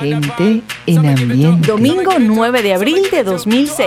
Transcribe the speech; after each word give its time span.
Gente 0.00 0.62
en 0.86 1.06
ambiente. 1.06 1.66
Domingo 1.66 2.12
9 2.18 2.62
de 2.62 2.74
abril 2.74 3.08
de 3.10 3.22
2006. 3.22 3.86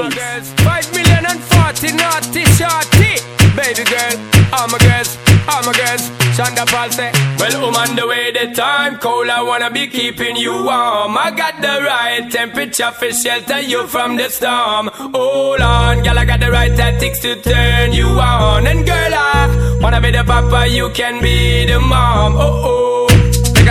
Baby 3.55 3.83
girl, 3.85 4.17
I'm 4.51 4.73
a 4.73 4.79
girls, 4.79 5.15
I'm 5.47 5.71
girls. 5.73 6.09
Shonda 6.35 6.65
Paul 6.65 6.89
say, 6.89 7.11
Well, 7.37 7.55
I'm 7.63 7.75
on 7.75 7.95
the 7.95 8.07
way, 8.07 8.31
the 8.31 8.51
time 8.55 8.97
cold. 8.97 9.29
I 9.29 9.43
wanna 9.43 9.69
be 9.69 9.85
keeping 9.87 10.35
you 10.35 10.53
warm. 10.53 11.15
I 11.15 11.29
got 11.29 11.61
the 11.61 11.83
right 11.83 12.31
temperature 12.31 12.89
for 12.91 13.11
shelter 13.11 13.59
you 13.61 13.85
from 13.85 14.17
the 14.17 14.29
storm. 14.29 14.89
Hold 15.13 15.61
on, 15.61 16.01
girl, 16.01 16.17
I 16.17 16.25
got 16.25 16.39
the 16.39 16.49
right 16.49 16.75
tactics 16.75 17.19
to 17.19 17.35
turn 17.35 17.93
you 17.93 18.07
on. 18.07 18.65
And 18.65 18.83
girl, 18.87 19.13
I 19.13 19.77
wanna 19.79 20.01
be 20.01 20.09
the 20.09 20.23
papa, 20.23 20.67
you 20.67 20.89
can 20.89 21.21
be 21.21 21.67
the 21.67 21.79
mom. 21.79 22.33
Oh 22.35 22.61
oh. 22.65 22.92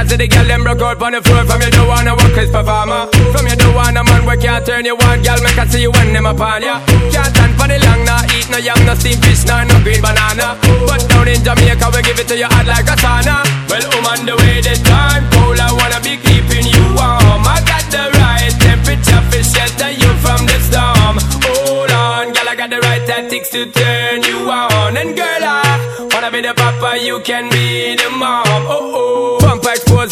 Because 0.03 0.19
the 0.19 0.27
girl 0.27 0.47
them 0.51 0.63
broke 0.67 0.83
out 0.83 0.99
on 0.99 1.13
the 1.15 1.23
floor. 1.23 1.47
From 1.47 1.63
you 1.63 1.71
don't 1.71 1.87
wanna 1.87 2.19
work 2.19 2.35
as 2.35 2.51
performer 2.51 3.07
From 3.31 3.47
you 3.47 3.55
don't 3.55 3.71
want 3.71 3.95
a 3.95 4.03
man 4.03 4.27
where 4.27 4.37
can't 4.37 4.67
turn 4.67 4.85
you 4.85 4.99
on. 4.99 5.23
Girl 5.23 5.39
make 5.47 5.55
I 5.55 5.63
see 5.71 5.83
you 5.83 5.95
when 5.95 6.13
them 6.13 6.27
upon 6.27 6.67
ya. 6.67 6.83
Can't 7.15 7.31
stand 7.31 7.55
for 7.55 7.71
the 7.71 7.79
long 7.79 8.03
Nah 8.03 8.27
eat 8.35 8.51
no 8.51 8.59
yam, 8.59 8.83
no 8.83 8.99
steamed 8.99 9.23
fish, 9.23 9.47
nah 9.47 9.63
no 9.63 9.79
green 9.87 10.03
banana. 10.03 10.59
But 10.91 11.07
down 11.07 11.31
in 11.31 11.39
Jamaica 11.47 11.87
we 11.95 12.03
give 12.03 12.19
it 12.19 12.27
to 12.27 12.35
you 12.35 12.51
hot 12.51 12.67
like 12.67 12.91
a 12.91 12.99
sauna. 12.99 13.47
Well 13.71 13.87
I'm 13.95 14.07
on 14.11 14.27
the 14.27 14.35
way 14.43 14.59
the 14.59 14.75
time 14.83 15.23
cold 15.31 15.63
I 15.63 15.71
wanna 15.71 16.03
be 16.03 16.19
keeping 16.19 16.67
you 16.67 16.83
warm. 16.99 17.47
I 17.47 17.63
got 17.63 17.87
the 17.87 18.11
right 18.19 18.51
temperature 18.59 19.23
for 19.31 19.39
shelter 19.39 19.95
you 19.95 20.11
from 20.19 20.43
the 20.51 20.59
storm. 20.67 21.15
Hold 21.47 21.95
on, 21.95 22.35
girl 22.35 22.51
I 22.51 22.59
got 22.59 22.75
the 22.75 22.83
right 22.83 23.07
tactics 23.07 23.55
to 23.55 23.71
turn 23.71 24.27
you 24.27 24.51
on. 24.51 24.99
And 24.99 25.15
girl 25.15 25.43
I 25.47 26.11
wanna 26.11 26.35
be 26.35 26.43
the 26.43 26.59
papa 26.59 26.99
you 26.99 27.23
can 27.23 27.47
be 27.55 27.95
the 27.95 28.11
mom. 28.11 28.67
Oh 28.67 29.39
oh 29.39 29.42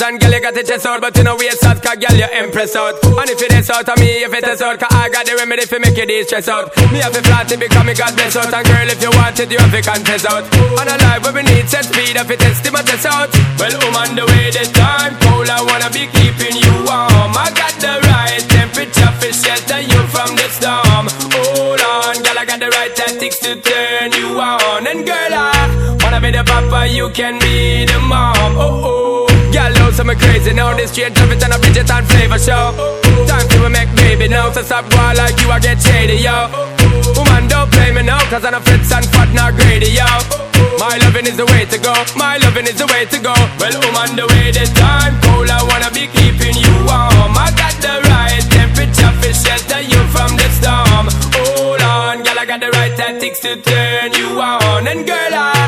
expose 0.00 0.08
and 0.08 0.20
girl 0.20 0.32
you 0.32 0.40
got 0.40 0.54
the 0.54 0.62
chest 0.62 0.86
out 0.86 1.00
But 1.00 1.16
you 1.16 1.24
know 1.24 1.36
waist 1.36 1.64
out 1.64 1.82
cause 1.82 1.96
girl 1.96 2.16
you 2.16 2.28
impress 2.40 2.76
out. 2.76 2.96
And 3.04 3.30
if 3.30 3.42
it 3.42 3.52
is 3.52 3.70
out 3.70 3.88
of 3.88 3.98
me 3.98 4.24
if 4.24 4.32
it 4.32 4.44
is 4.44 4.62
out 4.62 4.78
Cause 4.78 4.92
I 4.92 5.08
got 5.08 5.26
the 5.26 5.36
remedy 5.36 5.66
for 5.66 5.78
make 5.78 5.96
you 5.96 6.06
de-stress 6.06 6.48
out. 6.48 6.74
Me 6.92 6.98
have 7.00 7.12
to 7.12 7.22
flat 7.22 7.50
it 7.52 7.60
because 7.60 7.84
me 7.84 7.94
got 7.94 8.14
bless 8.16 8.36
out. 8.36 8.52
And 8.52 8.66
girl 8.66 8.88
if 8.88 9.02
you 9.02 9.10
want 9.10 9.38
it 9.40 9.50
you 9.50 9.58
have 9.58 9.72
to 9.72 9.82
confess 9.82 10.24
out. 10.26 10.44
On 10.80 10.88
a 10.88 10.96
life 11.04 11.22
where 11.24 11.34
we 11.34 11.42
need 11.42 11.68
set 11.68 11.84
speed 11.84 12.16
If 12.16 12.30
it 12.30 12.40
test 12.40 12.64
my 12.72 12.82
test 12.82 13.06
out. 13.06 13.30
Well 13.58 13.74
on 13.96 14.16
the 14.16 14.24
way 14.24 14.50
the 14.50 14.64
time 14.72 15.14
cold 15.20 15.48
I 15.48 15.60
wanna 15.64 15.90
be 15.92 16.08
keeping 16.08 16.56
you 16.56 16.74
warm. 16.88 17.32
I 17.36 17.52
got 17.52 17.74
the 17.80 17.94
right 18.08 18.42
temperature 18.48 19.12
for 19.20 19.32
shelter 19.32 19.80
you 19.80 20.00
from 20.08 20.30
the 20.36 20.48
storm. 20.48 21.06
Hold 21.34 21.80
on 21.80 22.14
girl 22.24 22.38
I 22.38 22.44
got 22.46 22.60
the 22.60 22.70
right 22.72 22.92
tactics 22.94 23.38
to 23.44 23.56
turn 23.60 24.12
you 24.16 24.38
on. 24.40 24.86
And 24.86 25.04
girl 25.04 25.34
I 25.34 25.98
wanna 26.02 26.20
be 26.20 26.30
the 26.30 26.44
papa 26.44 26.88
you 26.88 27.10
can 27.10 27.38
be 27.38 27.84
the 27.84 27.98
mom. 28.00 28.56
Oh 28.56 28.84
oh 28.84 29.29
Know 30.00 30.06
some 30.06 30.18
crazy 30.18 30.54
now. 30.54 30.72
This 30.74 30.96
it 30.96 31.12
and 31.12 31.52
a 31.52 31.58
Bridget 31.58 31.90
and 31.90 32.06
flavor 32.08 32.38
show. 32.38 32.72
Time 33.28 33.46
to 33.52 33.68
make 33.68 33.94
baby 33.96 34.28
now. 34.28 34.50
So 34.50 34.62
stop 34.62 34.88
boy 34.88 35.12
like 35.12 35.38
you, 35.42 35.50
I 35.50 35.60
get 35.60 35.76
shady, 35.76 36.24
yo. 36.24 36.48
Woman, 37.12 37.48
don't 37.48 37.70
play 37.70 37.92
me 37.92 38.02
now, 38.02 38.18
cause 38.30 38.42
I'm 38.42 38.54
a 38.54 38.60
fritz 38.60 38.90
and 38.92 39.04
fat, 39.12 39.28
not 39.34 39.52
greedy, 39.60 39.92
yo. 39.92 40.08
My 40.80 40.96
loving 41.04 41.26
is 41.26 41.36
the 41.36 41.44
way 41.52 41.66
to 41.68 41.76
go. 41.76 41.92
My 42.16 42.38
loving 42.38 42.64
is 42.64 42.80
the 42.80 42.86
way 42.86 43.04
to 43.12 43.18
go. 43.20 43.34
Well, 43.60 43.76
woman, 43.76 44.16
the 44.16 44.24
way 44.32 44.48
the 44.48 44.64
time 44.72 45.20
cold, 45.20 45.50
I 45.52 45.60
wanna 45.68 45.92
be 45.92 46.08
keeping 46.08 46.56
you 46.56 46.74
warm. 46.88 47.36
I 47.36 47.52
got 47.60 47.76
the 47.84 48.00
right 48.08 48.40
temperature 48.56 49.12
for 49.20 49.32
shelter 49.36 49.84
you 49.84 50.00
from 50.16 50.32
the 50.40 50.48
storm. 50.56 51.12
Hold 51.60 51.82
on, 51.84 52.24
girl, 52.24 52.38
I 52.40 52.46
got 52.48 52.60
the 52.60 52.70
right 52.72 52.96
tactics 52.96 53.40
to 53.40 53.60
turn 53.60 54.16
you 54.16 54.40
on. 54.40 54.88
And 54.88 55.04
girl, 55.04 55.34
I 55.36 55.59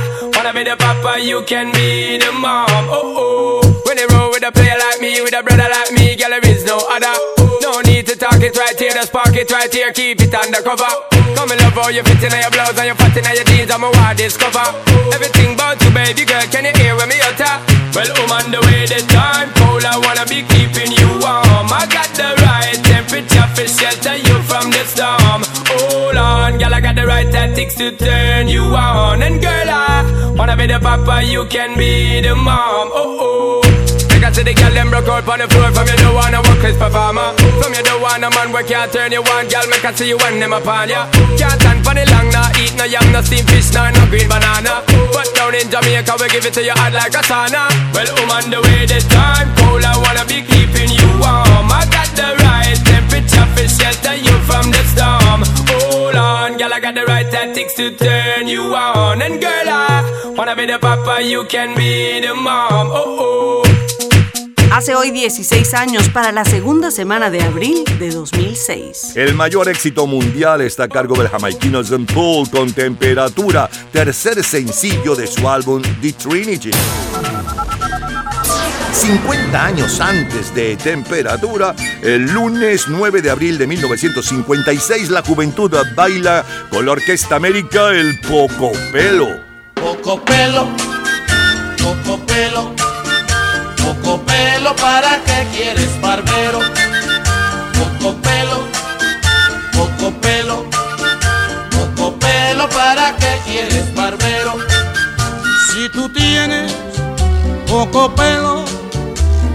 the 0.72 0.76
papa, 0.80 1.20
you 1.20 1.42
can 1.44 1.72
be 1.72 2.16
the 2.16 2.32
mom. 2.32 2.88
Oh 2.88 3.60
oh. 3.60 3.82
When 3.84 3.96
they 3.96 4.06
roll 4.08 4.30
with 4.30 4.44
a 4.44 4.52
player 4.52 4.76
like 4.78 5.00
me, 5.00 5.20
with 5.20 5.36
a 5.36 5.42
brother 5.42 5.68
like 5.68 5.92
me, 5.92 6.16
girl, 6.16 6.32
there 6.32 6.44
is 6.48 6.64
no 6.64 6.80
other. 6.88 7.12
No 7.60 7.80
need 7.84 8.06
to 8.08 8.16
talk 8.16 8.40
it 8.40 8.56
right 8.56 8.76
here, 8.78 8.92
just 8.92 9.12
park 9.12 9.36
it 9.36 9.50
right 9.50 9.72
here, 9.72 9.92
keep 9.92 10.20
it 10.20 10.32
undercover. 10.32 10.88
Come 11.36 11.50
and 11.52 11.60
love 11.60 11.76
how 11.76 11.88
you 11.88 12.00
in 12.00 12.40
your 12.40 12.52
blouse 12.52 12.76
and 12.78 12.88
your 12.88 12.96
fat 12.96 13.16
in 13.16 13.24
your 13.24 13.44
jeans, 13.44 13.70
I'm 13.70 13.84
a 13.84 13.90
wild 13.90 14.16
discover. 14.16 14.64
Everything 15.12 15.54
about 15.54 15.76
you, 15.84 15.90
baby 15.92 16.24
girl, 16.24 16.44
can 16.48 16.64
you 16.64 16.74
hear 16.80 16.96
when 16.96 17.08
me 17.08 17.20
utter? 17.20 17.54
Well, 17.92 18.08
I'm 18.08 18.32
on 18.32 18.46
the 18.48 18.60
way, 18.64 18.88
the 18.88 19.04
time 19.12 19.52
cold, 19.60 19.84
I 19.84 20.00
wanna 20.00 20.24
be 20.24 20.40
keeping 20.48 20.92
you 20.96 21.08
warm. 21.20 21.68
I 21.68 21.84
got 21.92 22.08
the 22.16 22.32
right 22.48 22.80
temperature 22.88 23.48
for 23.52 23.68
shelter 23.68 24.16
you 24.16 24.36
from 24.48 24.72
the 24.72 24.82
storm. 24.88 25.44
Hold 25.68 26.16
on, 26.16 26.56
girl, 26.56 26.72
I 26.72 26.80
got 26.80 26.96
the 26.96 27.01
right 27.22 27.32
tactics 27.32 27.74
to 27.76 27.92
turn 27.92 28.48
you 28.48 28.62
on. 28.62 29.22
And 29.22 29.40
girl, 29.40 29.68
I 29.68 30.34
wanna 30.36 30.56
be 30.56 30.66
the 30.66 30.78
papa, 30.78 31.22
you 31.24 31.46
can 31.46 31.76
be 31.76 32.20
the 32.20 32.34
mom. 32.34 32.90
Oh 32.92 33.18
oh. 33.20 33.62
I 34.22 34.30
see 34.30 34.46
the 34.46 34.54
girl 34.54 34.70
them 34.70 34.88
broke 34.88 35.10
out 35.10 35.26
on 35.26 35.38
the 35.42 35.48
floor. 35.50 35.66
From 35.74 35.86
you 35.90 35.98
don't 35.98 36.14
wanna 36.14 36.38
work 36.46 36.62
as 36.62 36.78
performer. 36.78 37.34
From 37.58 37.74
you 37.74 37.82
don't 37.82 38.00
want 38.00 38.22
a 38.22 38.30
man 38.30 38.52
where 38.54 38.62
can't 38.62 38.86
turn 38.86 39.10
you 39.10 39.18
on. 39.18 39.50
Girl, 39.50 39.66
make 39.66 39.84
I 39.84 39.90
see 39.92 40.08
you 40.08 40.16
when 40.18 40.38
them 40.38 40.54
upon 40.54 40.88
ya. 40.88 41.10
Can't 41.34 41.58
stand 41.58 41.82
for 41.82 41.90
the 41.90 42.06
long, 42.06 42.30
nah 42.30 42.54
Eat 42.54 42.70
no 42.78 42.86
yam, 42.86 43.02
no 43.10 43.20
steamed 43.20 43.50
fish, 43.50 43.74
nah, 43.74 43.90
no 43.90 44.06
green 44.06 44.30
banana. 44.30 44.86
But 45.10 45.26
down 45.34 45.58
in 45.58 45.66
Jamaica, 45.66 46.14
we 46.22 46.30
give 46.30 46.46
it 46.46 46.54
to 46.54 46.62
you 46.62 46.70
hot 46.70 46.94
like 46.94 47.18
a 47.18 47.22
sauna. 47.26 47.66
Well, 47.90 48.06
I'm 48.14 48.30
on 48.30 48.46
the 48.46 48.62
way, 48.62 48.86
the 48.86 49.02
time 49.10 49.50
cold 49.58 49.82
I 49.82 49.98
wanna 49.98 50.22
be 50.30 50.38
keeping 50.46 50.94
you 50.94 51.08
warm. 51.18 51.66
I 51.66 51.82
got 51.90 52.06
the 52.14 52.30
right 52.46 52.78
temperature 52.78 53.48
for 53.58 53.66
shelter 53.66 54.14
you 54.22 54.38
from 54.46 54.70
the 54.70 54.82
storm. 54.86 55.42
On, 55.42 55.91
girl, 56.62 56.72
I 56.72 56.80
got 56.80 56.94
the 56.94 57.04
right 57.04 57.28
tactics 57.28 57.74
to 57.74 57.90
turn 57.96 58.46
you 58.46 58.62
on 58.74 59.20
And 59.20 59.40
girl, 59.40 59.68
I 59.68 60.34
wanna 60.36 60.54
be 60.54 60.66
the 60.66 60.78
papa, 60.78 61.20
you 61.22 61.44
can 61.48 61.74
be 61.74 62.20
the 62.20 62.34
mom 62.34 62.88
Oh, 62.90 63.16
oh 63.18 63.62
Hace 64.70 64.94
hoy 64.94 65.10
16 65.10 65.74
años 65.74 66.08
para 66.08 66.32
la 66.32 66.46
segunda 66.46 66.90
semana 66.90 67.28
de 67.28 67.42
abril 67.42 67.84
de 67.98 68.10
2006. 68.10 69.16
El 69.16 69.34
mayor 69.34 69.68
éxito 69.68 70.06
mundial 70.06 70.62
está 70.62 70.84
a 70.84 70.88
cargo 70.88 71.14
del 71.14 71.28
jamaiquino 71.28 71.84
Zen 71.84 72.06
Paul 72.06 72.48
con 72.48 72.72
Temperatura, 72.72 73.68
tercer 73.92 74.42
sencillo 74.42 75.14
de 75.14 75.26
su 75.26 75.46
álbum 75.46 75.82
The 76.00 76.14
Trinity. 76.14 76.70
50 78.92 79.64
años 79.64 80.00
antes 80.00 80.54
de 80.54 80.76
Temperatura, 80.76 81.74
el 82.02 82.30
lunes 82.32 82.86
9 82.88 83.22
de 83.22 83.30
abril 83.30 83.58
de 83.58 83.66
1956, 83.66 85.10
la 85.10 85.22
juventud 85.22 85.72
baila 85.94 86.44
con 86.70 86.86
la 86.86 86.92
Orquesta 86.92 87.36
América 87.36 87.90
el 87.90 88.20
Poco 88.20 88.72
Pelo. 88.92 89.28
Poco 89.74 90.22
Pelo, 90.24 90.68
Poco 91.78 92.18
Pelo 92.26 92.74
poco 94.02 94.22
pelo, 94.24 94.74
¿para 94.76 95.20
qué 95.24 95.46
quieres 95.54 96.00
barbero? 96.00 96.60
Poco 97.78 98.14
pelo, 98.20 98.68
poco 99.72 100.12
pelo, 100.20 100.64
poco 101.70 102.18
pelo, 102.18 102.68
¿para 102.68 103.16
qué 103.16 103.40
quieres 103.44 103.94
barbero? 103.94 104.56
Si 105.72 105.88
tú 105.88 106.08
tienes 106.10 106.72
poco 107.72 108.14
pelo, 108.14 108.66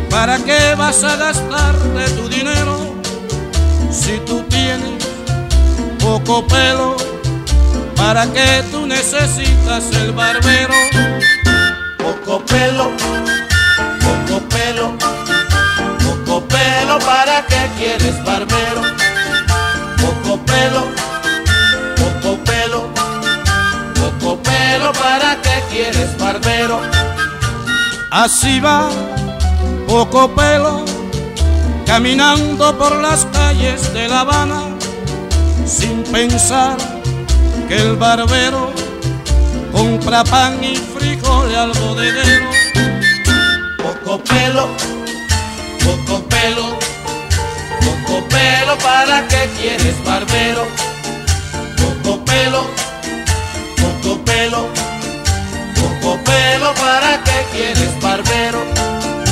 ¿para 0.09 0.39
qué 0.39 0.73
vas 0.75 1.03
a 1.03 1.15
gastarte 1.17 2.09
tu 2.15 2.27
dinero? 2.27 2.95
Si 3.91 4.17
tú 4.25 4.41
tienes 4.49 5.05
poco 5.99 6.47
pelo, 6.47 6.97
¿para 7.95 8.25
qué 8.33 8.63
tú 8.71 8.87
necesitas 8.87 9.83
el 10.01 10.13
barbero? 10.13 10.73
Poco 11.99 12.43
pelo 12.43 12.91
poco 14.07 14.41
pelo, 14.49 14.97
poco 16.03 16.47
pelo, 16.47 16.97
¿para 16.99 17.45
qué 17.45 17.69
quieres 17.77 18.23
barbero? 18.23 18.81
Poco 20.01 20.39
pelo, 20.43 20.87
poco 22.01 22.43
pelo, 22.45 22.89
poco 23.93 24.41
pelo, 24.41 24.91
¿para 24.93 25.39
qué 25.43 25.63
quieres 25.69 26.17
barbero? 26.17 26.81
Así 28.23 28.59
va, 28.59 28.89
poco 29.87 30.27
pelo, 30.33 30.83
caminando 31.85 32.75
por 32.75 32.95
las 32.95 33.25
calles 33.25 33.93
de 33.93 34.07
La 34.07 34.21
Habana, 34.21 34.63
sin 35.67 36.01
pensar 36.05 36.77
que 37.67 37.75
el 37.75 37.95
barbero 37.95 38.71
compra 39.71 40.23
pan 40.23 40.63
y 40.63 40.77
frijol 40.77 41.47
de 41.95 42.11
dinero 42.11 42.49
poco 43.77 44.23
pelo, 44.23 44.67
poco 45.85 46.23
pelo, 46.27 46.79
poco 47.85 48.27
pelo, 48.29 48.77
¿para 48.79 49.27
qué 49.27 49.47
quieres 49.59 50.03
barbero? 50.03 50.65
Poco 51.77 52.25
pelo, 52.25 52.65
poco 53.77 54.19
pelo, 54.25 54.86
poco 56.07 56.23
pelo, 56.23 56.73
¿para 56.75 57.21
qué 57.23 57.45
quieres 57.51 58.01
barbero? 58.01 58.63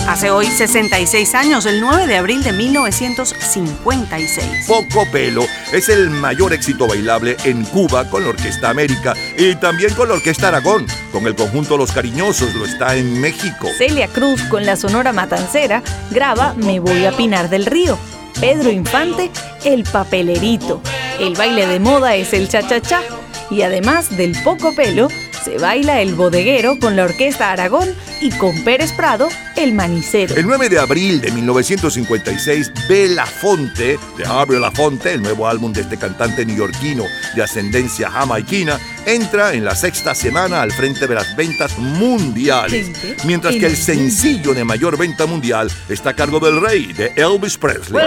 Hace 0.10 0.30
hoy 0.30 0.45
66 0.45 1.33
años, 1.33 1.66
el 1.66 1.81
9 1.81 2.06
de 2.06 2.18
abril 2.18 2.44
de 2.44 2.51
1956. 2.51 4.68
Poco 4.68 5.10
Pelo 5.12 5.48
es 5.72 5.89
el 5.89 6.12
mayor 6.12 6.54
éxito 6.54 6.88
bailable 6.88 7.36
en 7.44 7.63
Cuba 7.66 8.07
con 8.10 8.24
la 8.24 8.30
Orquesta 8.30 8.69
América 8.69 9.16
y 9.38 9.56
también 9.56 9.94
con 9.95 10.10
la 10.10 10.16
Orquesta 10.16 10.50
Aragón. 10.50 10.86
Con 11.12 11.25
el 11.25 11.33
conjunto 11.36 11.75
Los 11.77 11.92
Cariñosos 11.92 12.54
lo 12.54 12.66
está 12.66 12.95
en 12.95 13.19
México. 13.19 13.68
Celia 13.77 14.07
Cruz 14.07 14.44
con 14.44 14.63
la 14.66 14.75
Sonora 14.75 15.12
Matancera 15.12 15.81
graba 16.12 16.54
Me 16.56 16.80
voy 16.80 17.06
a 17.06 17.12
Pinar 17.12 17.50
del 17.50 17.66
Río. 17.66 17.98
Pedro 18.39 18.69
Infante, 18.69 19.31
El 19.63 19.86
Papelerito. 19.86 20.81
El 21.19 21.33
baile 21.36 21.66
de 21.66 21.80
moda 21.80 22.13
es 22.16 22.31
el 22.33 22.48
cha-cha-cha. 22.48 23.01
Y 23.50 23.63
además 23.63 24.16
del 24.18 24.39
poco 24.44 24.75
pelo, 24.75 25.07
se 25.45 25.59
baila 25.59 26.01
el 26.01 26.15
bodeguero 26.15 26.80
con 26.80 26.95
la 26.95 27.03
Orquesta 27.03 27.51
Aragón 27.51 27.88
y 28.19 28.31
con 28.31 28.63
Pérez 28.63 28.92
Prado, 28.94 29.30
el 29.56 29.74
manicero. 29.74 30.36
El 30.36 30.47
9 30.47 30.69
de 30.69 30.80
abril 30.80 31.21
de 31.21 31.31
1956, 31.31 32.71
Belafonte, 32.89 34.00
de 34.18 34.25
Harvey 34.25 34.59
Lafonte, 34.59 35.13
el 35.13 35.21
nuevo 35.21 35.47
álbum 35.47 35.71
de 35.71 35.81
este 35.81 35.97
cantante 35.97 36.47
neoyorquino 36.47 37.03
de 37.36 37.44
ascendencia 37.44 38.09
jamaiquina, 38.09 38.80
entra 39.06 39.54
en 39.54 39.66
la 39.66 39.75
sexta 39.75 40.16
semana 40.16 40.62
al 40.62 40.72
frente 40.72 41.07
de 41.07 41.16
las 41.16 41.36
ventas 41.36 41.78
mundiales, 41.78 42.92
mientras 43.25 43.56
que 43.56 43.66
el 43.66 43.75
sencillo 43.75 44.54
de 44.54 44.63
mayor 44.63 44.98
venta 44.98 45.25
mundial 45.25 45.69
está 45.90 46.12
a 46.12 46.13
cargo 46.13 46.40
del 46.40 46.62
rey, 46.62 46.94
de 46.94 47.13
Elvis 47.16 47.57
Presley. 47.57 48.02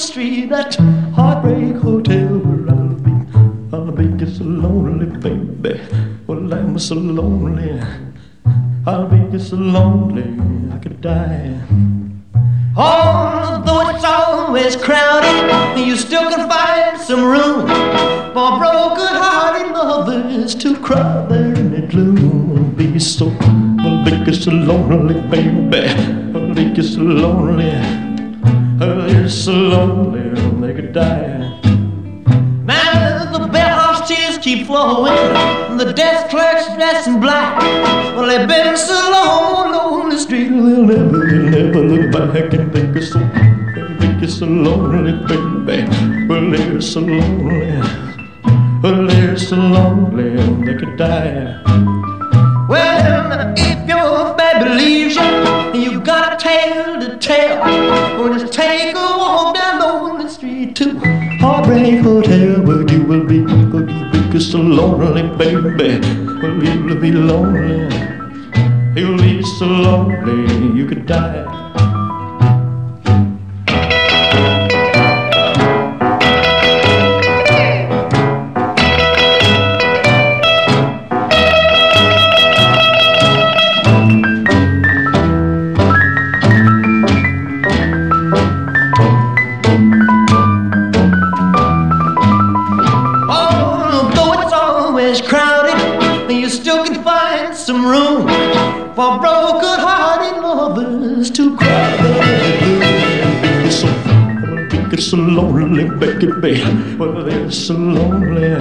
street, 0.00 0.48
that 0.50 0.74
heartbreak 1.14 1.76
hotel 1.76 2.38
where 2.38 2.70
I'll 2.70 2.94
be. 2.94 3.12
I'll 3.72 3.90
be 3.90 4.06
just 4.16 4.38
so 4.38 4.44
lonely, 4.44 5.06
baby. 5.18 5.80
Well, 6.26 6.52
I'm 6.52 6.78
so 6.78 6.94
lonely. 6.94 7.80
I'll 8.86 9.08
be 9.08 9.18
just 9.30 9.50
so 9.50 9.56
lonely, 9.56 10.24
I 10.72 10.78
could 10.78 11.00
die. 11.00 12.07
Although 12.80 13.88
it's 13.90 14.04
always 14.04 14.76
crowded, 14.76 15.76
you 15.84 15.96
still 15.96 16.30
can 16.30 16.48
find 16.48 16.96
some 16.96 17.24
room 17.24 17.66
for 18.32 18.56
broken-hearted 18.56 19.72
lovers 19.72 20.54
to 20.54 20.76
cry 20.76 21.26
there 21.28 21.54
in 21.54 21.72
the 21.72 21.80
gloom. 21.88 22.76
Be 22.76 23.00
so, 23.00 23.30
be 23.30 24.32
so 24.32 24.52
lonely, 24.52 25.20
baby. 25.22 25.88
Be 26.54 26.80
so 26.80 27.00
lonely. 27.00 27.72
They're 28.78 29.28
so 29.28 29.52
lonely 29.54 30.28
they 30.60 30.72
could 30.72 30.92
die. 30.92 31.50
Now 32.64 33.32
the 33.32 33.48
bellhop's 33.48 34.08
tears 34.08 34.38
keep 34.38 34.68
flowing, 34.68 35.18
and 35.68 35.80
the 35.80 35.92
desk 35.92 36.28
clerk's 36.30 36.68
dressed 36.76 37.08
in 37.08 37.18
black. 37.18 37.60
Well, 38.14 38.28
they've 38.28 38.46
been 38.46 38.76
so 38.76 38.94
long 39.10 39.74
on 39.74 39.87
street, 40.18 40.48
they'll 40.48 40.82
never, 40.84 41.18
they'll 41.26 41.50
never 41.50 41.80
look 41.80 42.12
back 42.12 42.52
and 42.52 42.72
think 42.72 42.96
it's 42.96 43.12
so, 43.12 43.20
think 44.00 44.22
it's 44.22 44.34
so 44.38 44.46
lonely, 44.46 45.12
baby. 45.26 45.86
Well, 46.26 46.50
they're 46.50 46.80
so 46.80 47.00
lonely, 47.00 47.80
well, 48.82 49.06
they're 49.06 49.36
so 49.36 49.56
lonely 49.56 50.36
they 50.64 50.74
could 50.78 50.96
die. 50.96 51.62
Well, 52.68 53.54
if 53.56 53.88
your 53.88 54.34
baby 54.36 54.68
leaves 54.74 55.16
you, 55.16 55.80
you 55.80 56.00
got 56.00 56.34
a 56.34 56.36
tale 56.36 57.00
to 57.00 57.16
tell. 57.18 57.60
Well, 58.18 58.38
just 58.38 58.52
take 58.52 58.94
a 58.94 58.98
walk 58.98 59.54
down 59.54 59.80
on 59.82 60.18
the 60.18 60.28
street 60.28 60.76
to 60.76 60.98
Heartbreak 61.40 62.00
Hotel, 62.00 62.60
where 62.62 62.82
you 62.90 63.02
will 63.04 63.24
be, 63.24 63.42
where 63.42 63.88
you 63.88 64.10
will 64.10 64.32
be 64.32 64.40
so 64.40 64.58
lonely, 64.58 65.22
baby. 65.36 66.00
Well, 66.42 66.62
you'll 66.62 66.96
be 67.00 67.12
lonely, 67.12 67.88
you'll 68.98 69.16
be 69.16 69.42
so 69.42 69.66
lonely, 69.66 70.76
you 70.76 70.84
could 70.84 71.06
die. 71.06 71.57
Baby. 106.40 106.96
Well, 106.96 107.24
they're 107.24 107.50
so 107.50 107.74
lonely. 107.74 108.56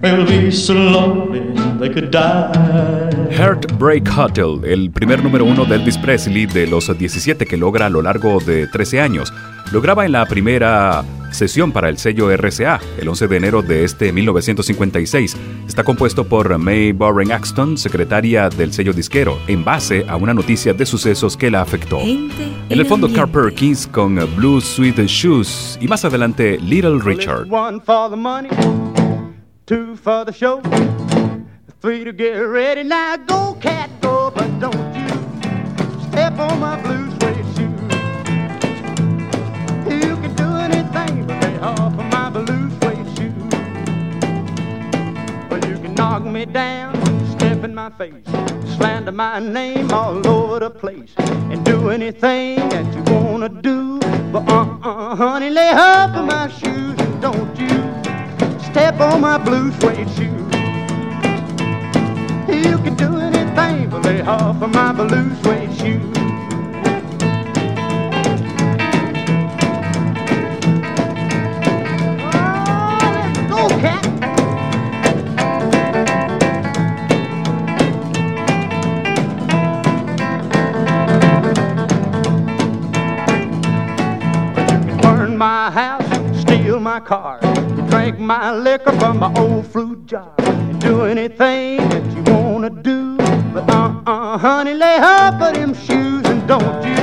They'll 0.00 0.26
be 0.26 0.50
so 0.50 0.74
lonely 0.74 1.40
they 1.78 1.92
could 1.92 2.10
die. 2.10 3.05
Heartbreak 3.30 4.08
Hotel, 4.16 4.60
el 4.64 4.90
primer 4.90 5.22
número 5.22 5.44
uno 5.44 5.64
de 5.64 5.76
Elvis 5.76 5.98
Presley 5.98 6.46
de 6.46 6.66
los 6.66 6.96
17 6.96 7.46
que 7.46 7.56
logra 7.56 7.86
a 7.86 7.90
lo 7.90 8.02
largo 8.02 8.38
de 8.40 8.66
13 8.66 9.00
años. 9.00 9.32
Lo 9.72 9.80
graba 9.80 10.04
en 10.04 10.12
la 10.12 10.26
primera 10.26 11.04
sesión 11.32 11.72
para 11.72 11.88
el 11.88 11.98
sello 11.98 12.34
RCA 12.34 12.80
el 12.98 13.08
11 13.08 13.28
de 13.28 13.36
enero 13.36 13.62
de 13.62 13.84
este 13.84 14.12
1956. 14.12 15.36
Está 15.66 15.84
compuesto 15.84 16.24
por 16.24 16.56
May 16.58 16.92
Boring 16.92 17.32
Axton, 17.32 17.76
secretaria 17.76 18.48
del 18.48 18.72
sello 18.72 18.92
disquero, 18.92 19.38
en 19.46 19.64
base 19.64 20.04
a 20.08 20.16
una 20.16 20.32
noticia 20.32 20.72
de 20.72 20.86
sucesos 20.86 21.36
que 21.36 21.50
la 21.50 21.62
afectó. 21.62 21.98
En 22.00 22.30
el 22.68 22.86
fondo, 22.86 23.12
Carl 23.12 23.30
Perkins 23.30 23.86
con 23.86 24.16
Blue 24.36 24.60
Sweet 24.60 25.00
Shoes 25.06 25.78
y 25.80 25.88
más 25.88 26.04
adelante 26.04 26.58
Little 26.58 26.98
Richard. 27.00 27.46
One 27.50 27.80
for 27.80 28.10
the 28.10 28.16
money, 28.16 28.48
two 29.66 29.96
for 29.96 30.24
the 30.24 30.32
show, 30.32 30.60
three 31.80 32.04
to 32.04 32.12
get 32.12 32.34
ready. 32.34 32.82
Now 32.82 33.16
go, 33.16 33.54
cat, 33.60 33.90
go, 34.00 34.30
but 34.34 34.48
don't 34.58 34.94
you 34.94 35.08
step 36.08 36.38
on 36.38 36.58
my 36.60 36.80
blue 36.82 37.10
suede 37.18 37.46
shoe. 37.54 37.74
You 39.94 40.16
can 40.16 40.34
do 40.34 40.48
anything 40.56 41.26
but 41.26 41.42
lay 41.42 41.58
off 41.58 41.98
of 41.98 42.06
my 42.06 42.30
blue 42.30 42.70
suede 42.80 43.16
shoe. 43.16 43.34
Well, 45.50 45.64
you 45.68 45.78
can 45.78 45.94
knock 45.94 46.24
me 46.24 46.46
down, 46.46 46.94
step 47.30 47.64
in 47.64 47.74
my 47.74 47.90
face, 47.90 48.24
slander 48.76 49.12
my 49.12 49.38
name 49.38 49.92
all 49.92 50.26
over 50.26 50.60
the 50.60 50.70
place, 50.70 51.12
and 51.18 51.64
do 51.64 51.90
anything 51.90 52.68
that 52.70 52.86
you 52.94 53.02
wanna 53.14 53.48
do. 53.48 53.98
But 54.32 54.48
uh-uh, 54.48 55.16
honey, 55.16 55.50
lay 55.50 55.70
off 55.70 56.16
of 56.16 56.26
my 56.26 56.48
shoes 56.48 56.98
and 56.98 57.22
don't 57.22 57.58
you 57.58 57.68
step 58.70 59.00
on 59.00 59.20
my 59.20 59.38
blue 59.38 59.70
suede 59.72 60.10
shoes. 60.10 60.45
You 62.56 62.78
can 62.78 62.94
do 62.94 63.16
anything 63.18 63.90
but 63.90 64.04
lay 64.04 64.22
off 64.22 64.62
of 64.62 64.72
my 64.72 64.92
blue 64.92 65.34
suede 65.42 65.72
shoes. 65.78 66.16
Oh, 72.18 72.98
let's 73.14 73.38
go, 73.50 73.68
cat. 73.80 74.02
my 85.36 85.70
house, 85.70 86.40
steal 86.40 86.80
my 86.80 86.98
car, 86.98 87.38
drink 87.90 88.18
my 88.18 88.50
liquor 88.54 88.92
from 88.98 89.18
my 89.18 89.30
old 89.34 89.66
fruit 89.66 90.06
jar, 90.06 90.32
do 90.78 91.04
anything 91.04 91.76
that 91.90 92.16
you 92.16 92.22
wanna 92.66 92.82
do. 92.82 93.16
But 93.52 93.70
uh-uh, 93.70 94.38
honey, 94.38 94.74
lay 94.74 94.98
off 94.98 95.40
of 95.40 95.54
them 95.54 95.74
shoes 95.74 96.24
and 96.26 96.46
don't 96.48 96.84
you. 96.84 96.96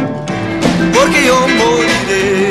Porque 0.94 1.26
yo 1.26 1.48
moriré. 1.48 2.50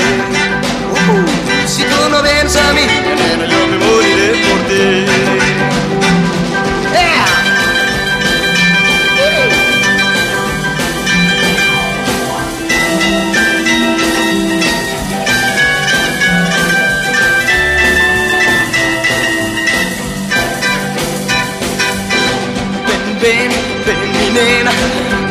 Uh, 0.95 1.67
si 1.67 1.83
tú 1.85 2.09
no 2.11 2.23
vienes 2.23 2.57
a 2.57 2.73
mí, 2.73 2.87
nena, 3.17 3.47
yo 3.47 3.67
me 3.67 3.79
moriré 3.79 4.33
por 4.45 4.61
ti. 4.69 5.52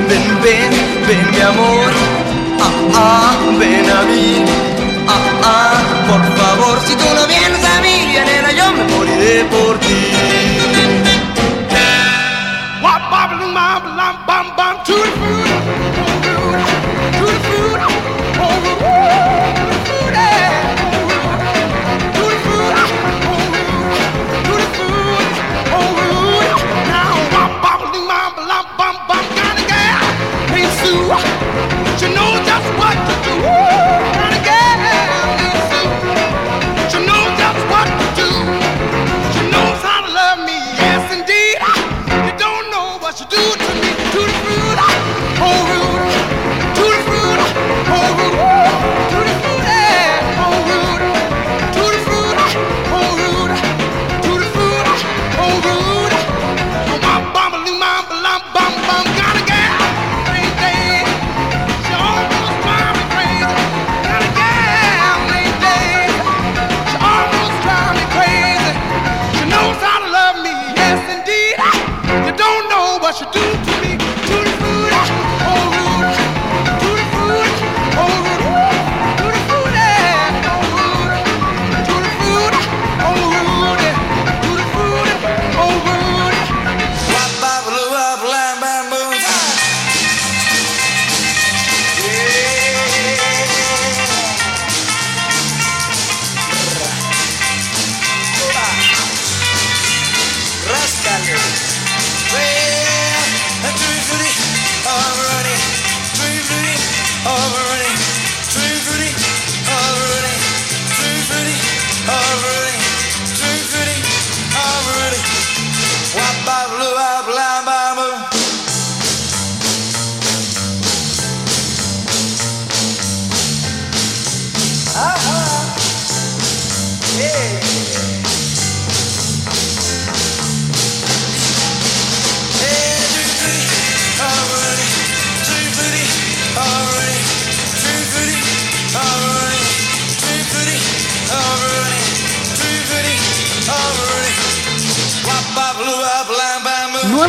Ven, 0.10 0.26
ven, 0.44 0.72
ven 1.08 1.32
mi 1.32 1.40
amor, 1.42 1.92
ah, 2.66 2.74
ah, 2.96 3.36
ven 3.60 3.90
a 3.90 4.02
mí, 4.10 4.46
ah, 5.08 5.22
ah, 5.44 5.80
por 6.10 6.24
favor, 6.40 6.80
si 6.86 6.96
tú 6.96 7.06
no 7.16 7.28
vienes 7.28 7.64
a 7.64 7.82
mí, 7.82 7.96
nena, 8.30 8.52
yo 8.52 8.72
me 8.74 8.84
moriré 8.96 9.44
por 9.46 9.78
ti. 9.80 10.02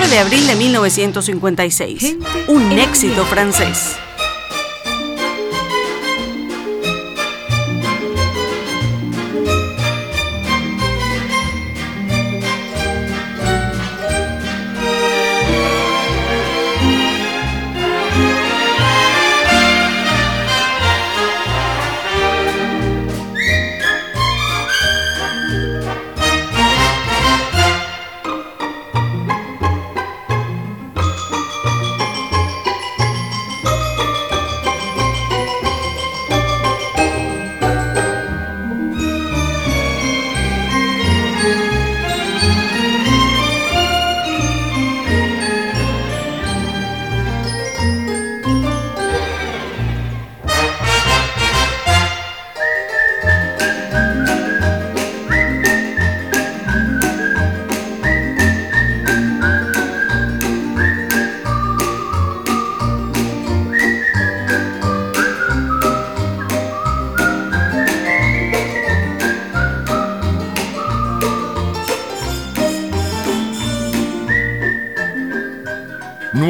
9 0.03 0.11
de 0.11 0.19
abril 0.19 0.47
de 0.49 0.57
1956. 0.57 2.17
Un 2.49 2.77
éxito 2.77 3.25
francés. 3.25 4.02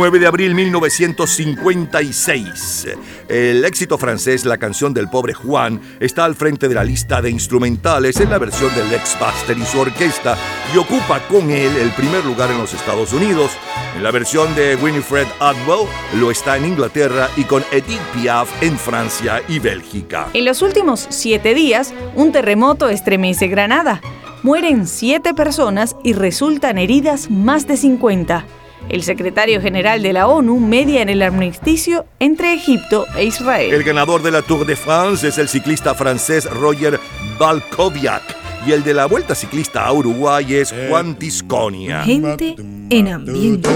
9 0.03 0.19
de 0.19 0.27
abril 0.27 0.55
1956. 0.57 2.89
El 3.29 3.65
éxito 3.65 3.97
francés 3.99 4.45
La 4.45 4.59
canción 4.59 4.93
del 4.93 5.09
pobre 5.09 5.33
Juan 5.33 5.81
está 6.01 6.25
al 6.25 6.35
frente 6.35 6.69
de 6.69 6.75
la 6.75 6.83
lista 6.83 7.23
de 7.23 7.31
instrumentales 7.31 8.19
en 8.19 8.31
la 8.31 8.39
versión 8.39 8.75
del 8.75 8.93
ex 8.93 9.17
Buster 9.21 9.57
y 9.57 9.65
su 9.65 9.79
orquesta 9.79 10.37
y 10.75 10.79
ocupa 10.79 11.21
con 11.29 11.53
él 11.53 11.77
el 11.77 11.93
primer 11.93 12.25
lugar 12.25 12.51
en 12.51 12.59
los 12.59 12.75
Estados 12.75 13.13
Unidos. 13.13 13.53
En 13.97 14.03
la 14.03 14.11
versión 14.11 14.53
de 14.57 14.75
Winifred 14.75 15.29
Atwell 15.39 15.87
lo 16.19 16.33
está 16.33 16.57
en 16.57 16.65
Inglaterra 16.65 17.29
y 17.37 17.45
con 17.45 17.63
Edith 17.71 18.03
Piaf 18.13 18.51
en 18.61 18.77
Francia 18.77 19.41
y 19.47 19.61
Bélgica. 19.61 20.31
En 20.35 20.47
los 20.47 20.63
últimos 20.63 21.07
siete 21.11 21.55
días, 21.55 21.95
un 22.17 22.33
terremoto 22.33 22.89
estremece 22.89 23.47
Granada. 23.47 24.01
Mueren 24.43 24.89
siete 24.89 25.33
personas 25.33 25.95
y 26.03 26.15
resultan 26.15 26.79
heridas 26.79 27.31
más 27.31 27.69
de 27.69 27.77
50. 27.77 28.62
El 28.89 29.03
secretario 29.03 29.61
general 29.61 30.03
de 30.03 30.13
la 30.13 30.27
ONU 30.27 30.59
media 30.59 31.03
en 31.03 31.09
el 31.09 31.23
armisticio 31.23 32.07
entre 32.19 32.53
Egipto 32.53 33.07
e 33.17 33.25
Israel. 33.25 33.73
El 33.73 33.85
ganador 33.85 34.23
de 34.23 34.31
la 34.31 34.43
Tour 34.43 34.67
de 34.67 34.77
France 34.77 35.29
es 35.29 35.39
el 35.39 35.49
ciclista 35.49 35.95
francés 35.95 36.49
Roger 36.51 37.01
Balkoviak 37.39 38.23
y 38.67 38.73
el 38.73 38.85
de 38.85 38.95
la 38.95 39.07
Vuelta 39.07 39.35
Ciclista 39.35 39.85
a 39.85 39.93
Uruguay 39.93 40.55
es 40.55 40.75
Juan 40.89 41.17
Tisconia. 41.17 42.03
Gente 42.05 42.55
en 42.91 43.09
ambiente. 43.09 43.69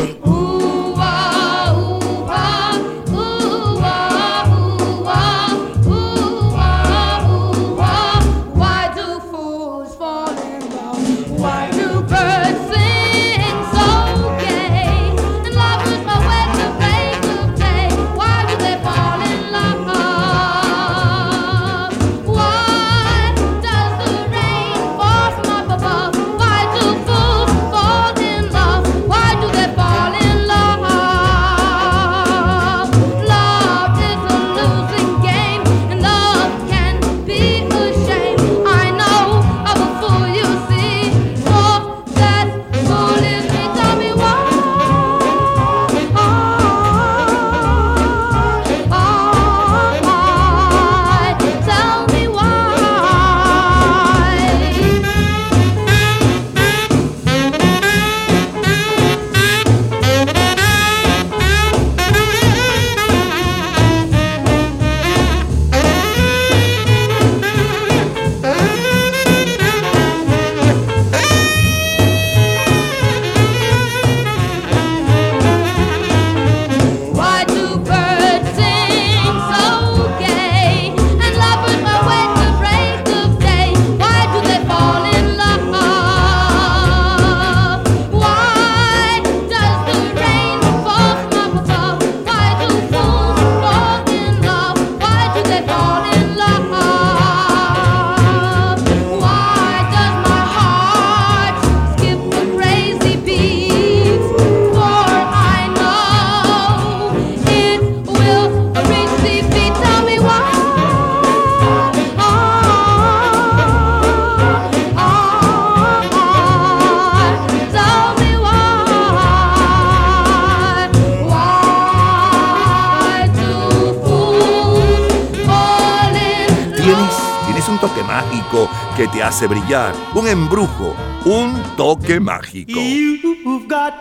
Hace 129.37 129.49
brillar, 129.49 129.93
un 130.15 130.27
embrujo, 130.27 130.97
un 131.27 131.63
toque 131.77 132.19
mágico. 132.19 132.81
You've 132.81 133.69
got 133.69 133.93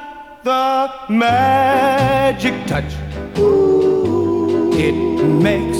the 0.45 0.89
magic 1.09 2.53
touch. 2.67 2.93
It 4.77 4.95
makes 4.95 5.79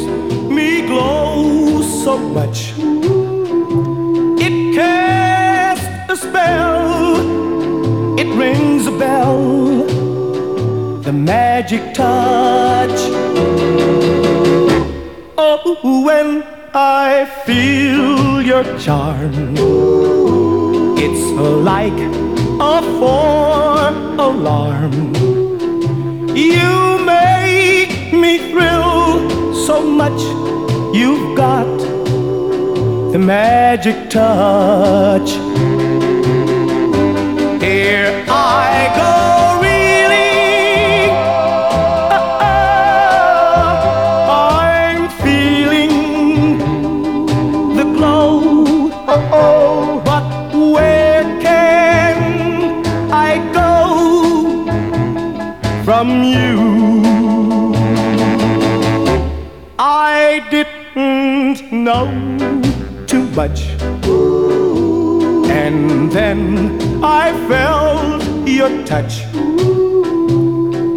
me 0.49 0.81
glow 0.85 1.81
so 1.81 2.17
much. 2.17 2.73
It 4.41 4.75
casts 4.75 5.87
a 6.09 6.17
spell. 6.17 7.15
It 8.19 8.27
rings 8.35 8.87
a 8.87 8.91
bell. 8.91 9.85
The 11.01 11.13
magic 11.13 11.93
touch. 11.93 12.99
Oh, 15.37 16.03
when 16.05 16.43
I 16.73 17.25
feel 17.45 18.34
your 18.45 18.63
charm. 18.77 19.33
It's 20.97 21.25
like 21.71 21.99
a 22.59 22.81
four 22.99 23.89
alarm. 24.27 24.93
You 26.35 26.99
make 27.03 28.13
me 28.13 28.51
thrill 28.51 29.55
so 29.65 29.81
much. 29.83 30.21
You've 30.95 31.35
got 31.35 31.65
the 33.11 33.17
magic 33.17 34.11
touch. 34.11 35.31
Here 37.63 38.04
much. 63.35 63.67
And 65.49 66.11
then 66.11 66.79
I 67.03 67.33
felt 67.49 68.23
your 68.47 68.69
touch. 68.85 69.23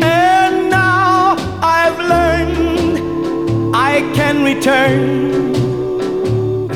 And 0.00 0.70
now 0.70 1.34
I've 1.60 1.98
learned 1.98 3.74
I 3.74 4.00
can 4.14 4.44
return 4.44 5.52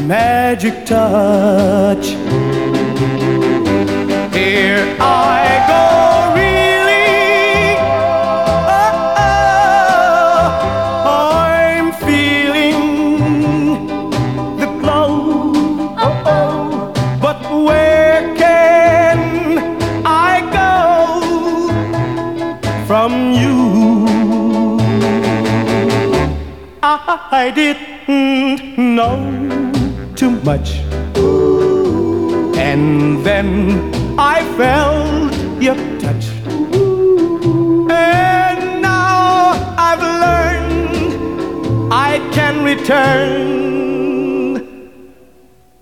magic 0.08 0.84
touch. 0.84 2.06
Here 4.34 4.96
I 5.00 5.51
I 27.14 27.50
didn't 27.50 28.78
know 28.78 29.18
too 30.16 30.30
much. 30.30 30.80
And 32.56 33.22
then 33.22 33.92
I 34.18 34.42
felt 34.56 35.34
your 35.60 35.74
touch. 36.00 36.30
And 37.90 38.80
now 38.80 39.52
I've 39.76 40.00
learned 40.00 41.92
I 41.92 42.18
can 42.32 42.64
return 42.64 43.42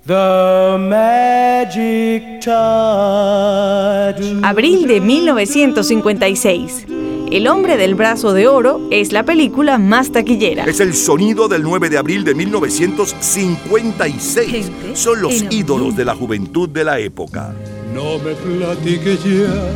the 0.04 0.76
magic 0.80 2.40
touch. 2.40 4.20
Abril 4.42 4.88
de 4.88 4.98
1956. 4.98 6.99
El 7.30 7.46
hombre 7.46 7.76
del 7.76 7.94
brazo 7.94 8.32
de 8.32 8.48
oro 8.48 8.80
es 8.90 9.12
la 9.12 9.24
película 9.24 9.78
más 9.78 10.10
taquillera. 10.10 10.64
Es 10.64 10.80
el 10.80 10.94
sonido 10.94 11.46
del 11.46 11.62
9 11.62 11.88
de 11.88 11.96
abril 11.96 12.24
de 12.24 12.34
1956. 12.34 14.68
Son 14.94 15.22
los 15.22 15.44
ídolos 15.48 15.94
de 15.94 16.04
la 16.04 16.16
juventud 16.16 16.68
de 16.68 16.82
la 16.82 16.98
época. 16.98 17.54
No 17.94 18.18
me 18.18 18.34
platiques 18.34 19.22
ya 19.22 19.70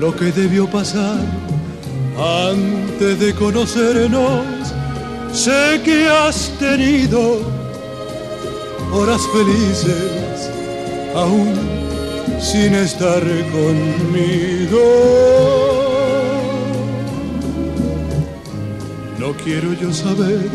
lo 0.00 0.12
que 0.16 0.32
debió 0.32 0.68
pasar 0.68 1.20
antes 2.18 3.20
de 3.20 3.32
conocernos. 3.34 4.44
Sé 5.32 5.80
que 5.84 6.08
has 6.08 6.50
tenido 6.58 7.42
horas 8.92 9.22
felices 9.32 10.50
aún 11.14 11.54
sin 12.40 12.74
estar 12.74 13.22
conmigo. 13.52 14.78
No 19.28 19.34
quiero 19.44 19.74
yo 19.74 19.92
saber 19.92 20.48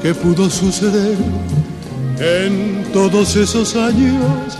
qué 0.00 0.14
pudo 0.14 0.48
suceder 0.48 1.18
en 2.18 2.82
todos 2.94 3.36
esos 3.36 3.76
años 3.76 4.56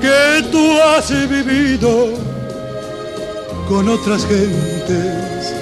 que 0.00 0.42
tú 0.50 0.64
has 0.80 1.10
vivido 1.28 2.14
con 3.68 3.90
otras 3.90 4.24
gentes 4.24 5.52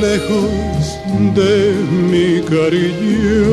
lejos 0.00 0.96
de 1.34 1.74
mi 2.08 2.40
cariño. 2.42 3.50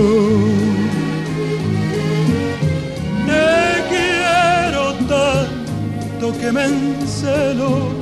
Te 3.26 3.84
quiero 3.90 4.94
tanto 5.10 6.40
que 6.40 6.52
me 6.52 6.66
encelo 6.66 7.96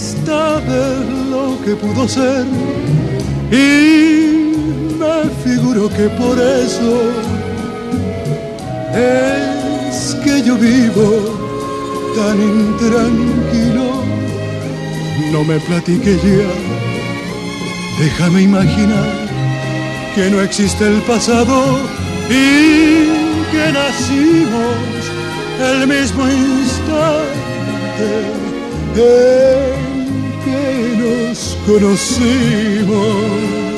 hasta 0.00 0.60
ver 0.60 1.04
lo 1.30 1.60
que 1.62 1.76
pudo 1.76 2.08
ser 2.08 2.46
y 3.52 4.96
me 4.98 5.18
figuro 5.44 5.90
que 5.90 6.08
por 6.20 6.38
eso 6.38 6.92
es 8.94 10.14
que 10.24 10.42
yo 10.42 10.56
vivo 10.56 11.08
tan 12.16 12.40
intranquilo. 12.40 13.88
No 15.32 15.44
me 15.44 15.60
platique 15.60 16.16
ya, 16.16 16.50
déjame 18.02 18.42
imaginar 18.42 19.10
que 20.14 20.30
no 20.30 20.40
existe 20.40 20.86
el 20.86 21.02
pasado 21.02 21.78
y 22.30 23.04
que 23.52 23.64
nacimos 23.80 24.80
el 25.70 25.86
mismo 25.86 26.24
instante 26.24 27.30
que 28.94 29.89
nos 31.10 31.56
conocimos. 31.66 33.69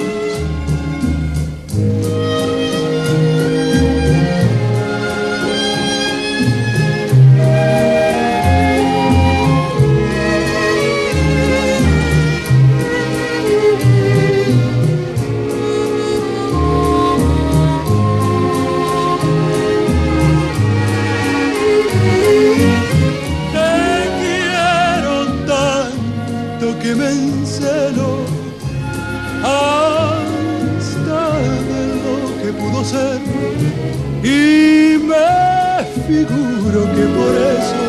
Figuro 36.13 36.81
que 36.95 37.05
por 37.19 37.33
eso 37.57 37.83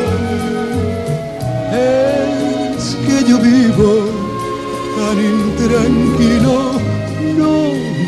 es 1.74 2.84
que 3.06 3.18
yo 3.30 3.38
vivo 3.40 3.92
tan 4.98 5.18
intranquilo. 5.36 6.56
No 7.38 7.54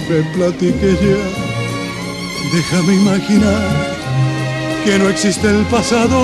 me 0.10 0.20
platiques 0.36 0.98
ya, 1.02 1.24
déjame 2.54 2.94
imaginar 3.04 3.66
que 4.84 5.00
no 5.00 5.10
existe 5.10 5.48
el 5.50 5.64
pasado 5.66 6.20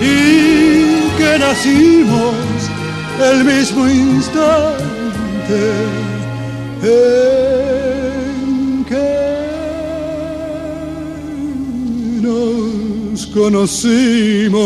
y 0.00 0.14
que 1.18 1.38
nacimos 1.38 2.34
el 3.30 3.44
mismo 3.44 3.88
instante. 3.88 5.60
En 6.82 7.59
conocimos. 13.32 14.60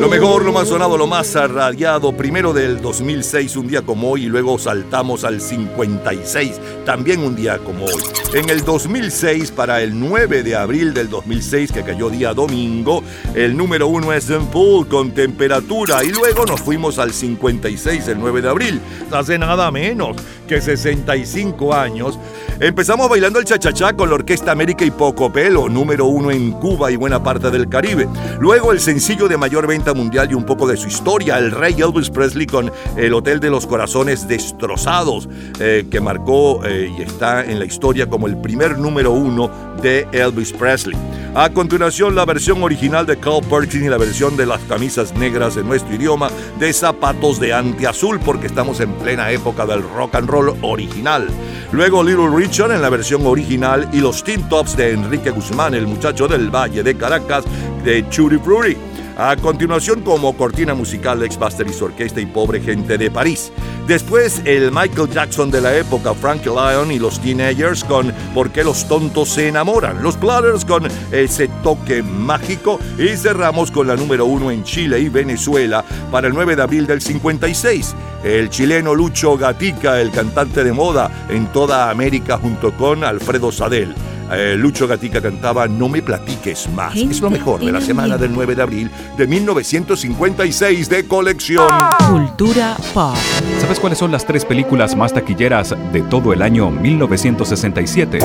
Lo 0.00 0.08
mejor, 0.08 0.44
lo 0.44 0.52
más 0.52 0.68
sonado, 0.68 0.96
lo 0.96 1.06
más 1.06 1.34
radiado, 1.34 2.12
primero 2.12 2.52
del 2.52 2.80
2006, 2.80 3.56
un 3.56 3.68
día 3.68 3.82
como 3.82 4.10
hoy, 4.10 4.24
y 4.24 4.28
luego 4.28 4.58
saltamos 4.58 5.24
al 5.24 5.40
56, 5.40 6.60
también 6.84 7.20
un 7.20 7.36
día 7.36 7.58
como 7.58 7.84
hoy. 7.84 8.02
En 8.34 8.48
el 8.48 8.64
2006, 8.64 9.50
para 9.50 9.82
el 9.82 9.98
9 9.98 10.42
de 10.42 10.56
abril 10.56 10.94
del 10.94 11.08
2006, 11.08 11.72
que 11.72 11.82
cayó 11.82 12.10
día 12.10 12.32
domingo, 12.34 13.02
el 13.34 13.56
número 13.56 13.88
uno 13.88 14.12
es 14.12 14.30
en 14.30 14.46
Pool 14.46 14.86
con 14.88 15.12
temperatura, 15.12 16.04
y 16.04 16.10
luego 16.10 16.46
nos 16.46 16.60
fuimos 16.60 16.98
al 16.98 17.12
56, 17.12 18.08
el 18.08 18.18
9 18.18 18.42
de 18.42 18.48
abril, 18.48 18.80
hace 19.10 19.38
nada 19.38 19.70
menos 19.70 20.16
que 20.46 20.60
65 20.60 21.74
años. 21.74 22.18
Empezamos 22.62 23.08
bailando 23.08 23.38
el 23.38 23.46
chachachá 23.46 23.94
con 23.94 24.10
la 24.10 24.16
Orquesta 24.16 24.52
América 24.52 24.84
y 24.84 24.90
Poco 24.90 25.32
Pelo, 25.32 25.70
número 25.70 26.04
uno 26.04 26.30
en 26.30 26.52
Cuba 26.52 26.90
y 26.90 26.96
buena 26.96 27.22
parte 27.22 27.50
del 27.50 27.70
Caribe. 27.70 28.06
Luego 28.38 28.72
el 28.72 28.80
sencillo 28.80 29.28
de 29.28 29.38
mayor 29.38 29.66
venta 29.66 29.94
mundial 29.94 30.30
y 30.30 30.34
un 30.34 30.44
poco 30.44 30.68
de 30.68 30.76
su 30.76 30.86
historia, 30.86 31.38
el 31.38 31.52
rey 31.52 31.80
Elvis 31.80 32.10
Presley 32.10 32.46
con 32.46 32.70
El 32.98 33.14
Hotel 33.14 33.40
de 33.40 33.48
los 33.48 33.66
Corazones 33.66 34.28
Destrozados, 34.28 35.26
eh, 35.58 35.86
que 35.90 36.00
marcó 36.02 36.62
eh, 36.66 36.92
y 36.98 37.00
está 37.00 37.42
en 37.42 37.60
la 37.60 37.64
historia 37.64 38.10
como 38.10 38.26
el 38.26 38.36
primer 38.36 38.76
número 38.76 39.12
uno 39.12 39.50
de 39.82 40.06
Elvis 40.12 40.52
Presley. 40.52 40.96
A 41.34 41.48
continuación, 41.48 42.14
la 42.16 42.24
versión 42.24 42.62
original 42.62 43.06
de 43.06 43.16
Carl 43.16 43.40
Perkins 43.48 43.84
y 43.84 43.88
la 43.88 43.98
versión 43.98 44.36
de 44.36 44.46
las 44.46 44.60
camisas 44.62 45.14
negras 45.14 45.56
en 45.56 45.68
nuestro 45.68 45.94
idioma 45.94 46.28
de 46.58 46.72
zapatos 46.72 47.38
de 47.38 47.52
antiazul, 47.52 48.18
porque 48.18 48.48
estamos 48.48 48.80
en 48.80 48.92
plena 48.94 49.30
época 49.30 49.64
del 49.64 49.82
rock 49.82 50.16
and 50.16 50.28
roll 50.28 50.56
original. 50.62 51.28
Luego 51.70 52.02
Little 52.02 52.30
Richard 52.34 52.72
en 52.72 52.82
la 52.82 52.90
versión 52.90 53.24
original 53.24 53.88
y 53.92 54.00
los 54.00 54.24
Teen 54.24 54.48
Tops 54.48 54.76
de 54.76 54.92
Enrique 54.92 55.30
Guzmán, 55.30 55.74
el 55.74 55.86
muchacho 55.86 56.26
del 56.26 56.50
Valle 56.50 56.82
de 56.82 56.96
Caracas, 56.96 57.44
de 57.84 58.08
Churi 58.08 58.38
Fruity. 58.38 58.89
A 59.22 59.36
continuación, 59.36 60.00
como 60.00 60.34
cortina 60.34 60.72
musical, 60.72 61.22
ex 61.22 61.38
Buster 61.38 61.66
y 61.68 61.74
su 61.74 61.84
orquesta 61.84 62.22
y 62.22 62.24
pobre 62.24 62.58
gente 62.58 62.96
de 62.96 63.10
París. 63.10 63.52
Después, 63.86 64.40
el 64.46 64.72
Michael 64.72 65.10
Jackson 65.10 65.50
de 65.50 65.60
la 65.60 65.76
época, 65.76 66.14
Frank 66.14 66.46
Lyon 66.46 66.90
y 66.90 66.98
los 66.98 67.20
Teenagers 67.20 67.84
con 67.84 68.14
¿Por 68.32 68.50
qué 68.50 68.64
los 68.64 68.88
tontos 68.88 69.28
se 69.28 69.48
enamoran? 69.48 70.02
Los 70.02 70.16
Platters 70.16 70.64
con 70.64 70.88
ese 71.12 71.48
toque 71.62 72.02
mágico. 72.02 72.80
Y 72.96 73.14
cerramos 73.14 73.70
con 73.70 73.88
la 73.88 73.94
número 73.94 74.24
uno 74.24 74.50
en 74.50 74.64
Chile 74.64 74.98
y 75.00 75.10
Venezuela 75.10 75.84
para 76.10 76.28
el 76.28 76.32
9 76.32 76.56
de 76.56 76.62
abril 76.62 76.86
del 76.86 77.02
56. 77.02 77.94
El 78.24 78.48
chileno 78.48 78.94
Lucho 78.94 79.36
Gatica, 79.36 80.00
el 80.00 80.12
cantante 80.12 80.64
de 80.64 80.72
moda 80.72 81.26
en 81.28 81.52
toda 81.52 81.90
América 81.90 82.38
junto 82.38 82.72
con 82.72 83.04
Alfredo 83.04 83.52
Sadel. 83.52 83.94
Eh, 84.32 84.54
Lucho 84.56 84.86
Gatica 84.86 85.20
cantaba 85.20 85.66
No 85.66 85.88
me 85.88 86.02
platiques 86.02 86.68
más. 86.70 86.96
Es 86.96 87.20
lo 87.20 87.30
mejor 87.30 87.64
de 87.64 87.72
la 87.72 87.80
semana 87.80 88.16
del 88.16 88.32
9 88.32 88.54
de 88.54 88.62
abril 88.62 88.90
de 89.16 89.26
1956 89.26 90.88
de 90.88 91.06
colección. 91.06 91.68
Cultura 92.08 92.76
pop. 92.94 93.16
¿Sabes 93.60 93.80
cuáles 93.80 93.98
son 93.98 94.12
las 94.12 94.24
tres 94.24 94.44
películas 94.44 94.94
más 94.94 95.12
taquilleras 95.12 95.74
de 95.92 96.02
todo 96.02 96.32
el 96.32 96.42
año 96.42 96.70
1967? 96.70 98.18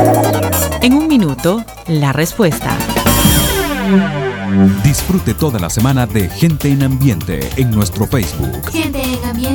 En 0.81 0.93
un 0.93 1.07
minuto, 1.07 1.63
la 1.87 2.13
respuesta. 2.13 2.77
Disfrute 4.83 5.33
toda 5.33 5.59
la 5.59 5.69
semana 5.69 6.05
de 6.05 6.29
Gente 6.29 6.69
en 6.69 6.83
Ambiente 6.83 7.39
en 7.57 7.71
nuestro 7.71 8.07
Facebook. 8.07 8.71
Gente 8.71 9.01
en 9.01 9.23
Ambiente, 9.25 9.54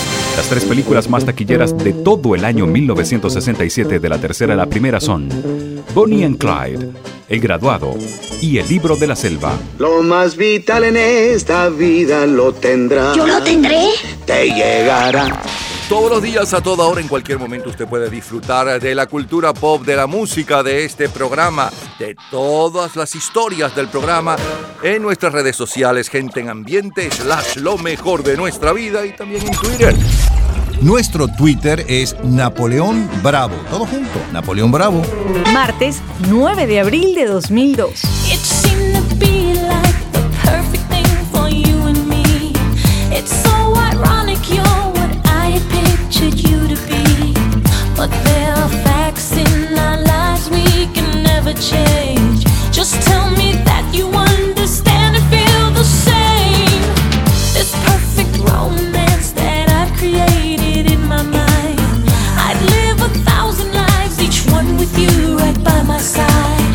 Las 0.41 0.49
tres 0.49 0.65
películas 0.65 1.07
más 1.07 1.23
taquilleras 1.23 1.77
de 1.77 1.93
todo 1.93 2.33
el 2.33 2.43
año 2.45 2.65
1967 2.65 3.99
de 3.99 4.09
la 4.09 4.17
tercera 4.17 4.53
a 4.53 4.57
la 4.57 4.65
primera 4.65 4.99
son 4.99 5.29
Bonnie 5.93 6.25
and 6.25 6.39
Clyde, 6.39 6.89
El 7.29 7.39
Graduado 7.39 7.93
y 8.41 8.57
El 8.57 8.67
Libro 8.67 8.95
de 8.95 9.05
la 9.05 9.15
Selva. 9.15 9.53
Lo 9.77 10.01
más 10.01 10.35
vital 10.35 10.85
en 10.85 10.97
esta 10.97 11.69
vida 11.69 12.25
lo 12.25 12.53
tendrá. 12.53 13.13
¿Yo 13.15 13.27
lo 13.27 13.39
tendré? 13.43 13.89
Te 14.25 14.47
llegará. 14.47 15.43
Todos 15.91 16.09
los 16.09 16.23
días, 16.23 16.53
a 16.53 16.61
toda 16.61 16.85
hora, 16.85 17.01
en 17.01 17.09
cualquier 17.09 17.37
momento, 17.37 17.69
usted 17.69 17.85
puede 17.85 18.09
disfrutar 18.09 18.79
de 18.79 18.95
la 18.95 19.07
cultura 19.07 19.53
pop, 19.53 19.83
de 19.83 19.97
la 19.97 20.07
música, 20.07 20.63
de 20.63 20.85
este 20.85 21.09
programa, 21.09 21.69
de 21.99 22.15
todas 22.31 22.95
las 22.95 23.13
historias 23.13 23.75
del 23.75 23.89
programa 23.89 24.37
en 24.81 25.01
nuestras 25.01 25.33
redes 25.33 25.57
sociales, 25.57 26.07
gente 26.07 26.39
en 26.39 26.47
ambiente, 26.47 27.11
slash 27.11 27.57
lo 27.57 27.77
mejor 27.77 28.23
de 28.23 28.37
nuestra 28.37 28.71
vida 28.71 29.05
y 29.05 29.13
también 29.17 29.45
en 29.45 29.51
Twitter. 29.51 29.93
Nuestro 30.81 31.27
Twitter 31.27 31.83
es 31.89 32.15
Napoleón 32.23 33.09
Bravo. 33.21 33.57
Todo 33.69 33.85
junto, 33.85 34.17
Napoleón 34.31 34.71
Bravo. 34.71 35.01
Martes 35.51 36.01
9 36.29 36.67
de 36.67 36.79
abril 36.79 37.15
de 37.15 37.25
2002. 37.25 38.90
Change. 51.53 52.45
Just 52.71 53.01
tell 53.07 53.29
me 53.31 53.53
that 53.65 53.83
you 53.93 54.07
understand 54.07 55.15
and 55.17 55.25
feel 55.29 55.71
the 55.71 55.83
same. 55.83 56.81
This 57.53 57.71
perfect 57.89 58.37
romance 58.49 59.31
that 59.33 59.69
I've 59.69 59.91
created 59.97 60.91
in 60.91 61.01
my 61.07 61.23
mind. 61.23 61.79
I'd 62.47 62.61
live 62.75 63.01
a 63.01 63.11
thousand 63.29 63.73
lives, 63.73 64.21
each 64.21 64.45
one 64.51 64.77
with 64.77 64.93
you 64.97 65.37
right 65.37 65.61
by 65.63 65.81
my 65.83 65.99
side. 65.99 66.69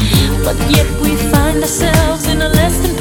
But 0.45 0.57
yet 0.71 0.89
we 1.01 1.17
find 1.33 1.63
ourselves 1.63 2.27
in 2.29 2.43
a 2.43 2.49
less 2.49 2.77
than 2.79 2.96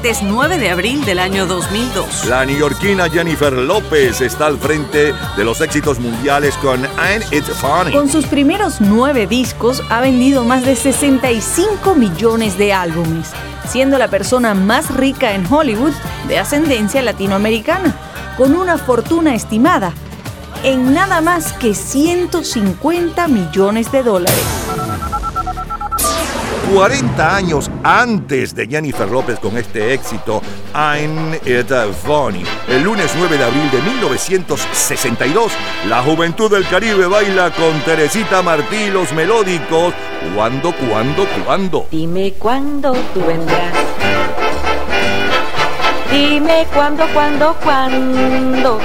martes 0.00 0.22
9 0.22 0.56
de 0.56 0.70
abril 0.70 1.04
del 1.04 1.18
año 1.18 1.44
2002. 1.44 2.24
La 2.24 2.46
neoyorquina 2.46 3.10
Jennifer 3.10 3.52
López 3.52 4.22
está 4.22 4.46
al 4.46 4.56
frente 4.56 5.12
de 5.36 5.44
los 5.44 5.60
éxitos 5.60 5.98
mundiales 6.00 6.56
con 6.56 6.86
Ain't 6.98 7.30
It 7.30 7.44
Funny. 7.44 7.92
Con 7.92 8.08
sus 8.08 8.24
primeros 8.24 8.80
nueve 8.80 9.26
discos 9.26 9.82
ha 9.90 10.00
vendido 10.00 10.42
más 10.42 10.64
de 10.64 10.74
65 10.74 11.94
millones 11.96 12.56
de 12.56 12.72
álbumes, 12.72 13.32
siendo 13.68 13.98
la 13.98 14.08
persona 14.08 14.54
más 14.54 14.90
rica 14.90 15.34
en 15.34 15.44
Hollywood 15.44 15.92
de 16.28 16.38
ascendencia 16.38 17.02
latinoamericana, 17.02 17.94
con 18.38 18.54
una 18.54 18.78
fortuna 18.78 19.34
estimada 19.34 19.92
en 20.64 20.94
nada 20.94 21.20
más 21.20 21.52
que 21.52 21.74
150 21.74 23.28
millones 23.28 23.92
de 23.92 24.02
dólares. 24.02 24.59
40 26.72 27.36
años 27.36 27.70
antes 27.82 28.54
de 28.54 28.66
Jennifer 28.66 29.08
López 29.08 29.40
con 29.40 29.56
este 29.56 29.92
éxito, 29.92 30.40
I'm 30.74 31.34
It 31.34 31.72
Funny. 32.04 32.44
El 32.68 32.82
lunes 32.84 33.10
9 33.18 33.36
de 33.36 33.44
abril 33.44 33.70
de 33.72 33.82
1962, 33.82 35.52
la 35.88 36.02
juventud 36.02 36.50
del 36.50 36.66
Caribe 36.68 37.06
baila 37.06 37.50
con 37.50 37.80
Teresita 37.80 38.42
Martí 38.42 38.88
los 38.90 39.12
melódicos. 39.12 39.94
¿Cuándo, 40.34 40.72
cuándo, 40.76 41.26
cuándo? 41.44 41.86
Dime 41.90 42.34
cuándo 42.38 42.92
tú 43.14 43.20
vendrás. 43.26 43.74
Dime 46.12 46.66
cuándo, 46.72 47.04
cuándo, 47.12 47.56
cuándo. 47.64 48.80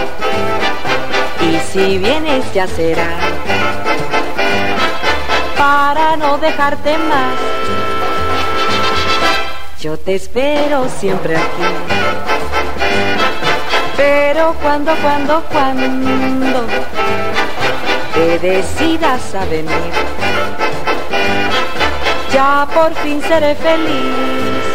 Y 1.41 1.59
si 1.71 1.99
vienes 1.99 2.51
ya 2.53 2.65
será 2.67 3.34
para 5.65 6.15
no 6.15 6.37
dejarte 6.37 6.95
más. 7.11 7.37
Yo 9.81 9.97
te 9.97 10.13
espero 10.15 10.87
siempre 10.99 11.35
aquí. 11.35 11.69
Pero 13.97 14.53
cuando, 14.61 14.91
cuando, 14.97 15.43
cuando 15.51 16.67
te 18.13 18.39
decidas 18.39 19.33
a 19.33 19.45
venir, 19.45 19.93
ya 22.31 22.67
por 22.71 22.93
fin 23.01 23.19
seré 23.23 23.55
feliz. 23.55 24.65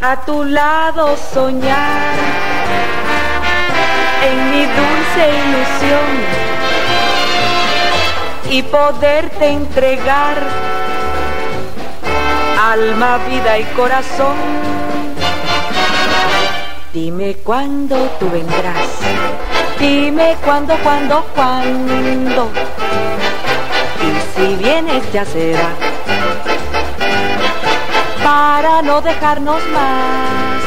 A 0.00 0.24
tu 0.24 0.42
lado 0.44 1.16
soñar 1.34 2.14
en 4.28 4.36
mi 4.52 4.62
dulce 4.78 5.22
ilusión 5.42 6.51
y 8.52 8.62
poderte 8.64 9.48
entregar 9.48 10.36
alma, 12.60 13.18
vida 13.26 13.58
y 13.58 13.64
corazón. 13.74 14.36
Dime 16.92 17.36
cuándo 17.36 17.96
tú 18.20 18.28
vendrás, 18.28 18.98
dime 19.80 20.36
cuándo, 20.44 20.76
cuándo, 20.82 21.24
cuándo. 21.34 22.50
Y 24.02 24.36
si 24.36 24.56
vienes 24.56 25.10
ya 25.14 25.24
será 25.24 25.70
para 28.22 28.82
no 28.82 29.00
dejarnos 29.00 29.62
más. 29.68 30.62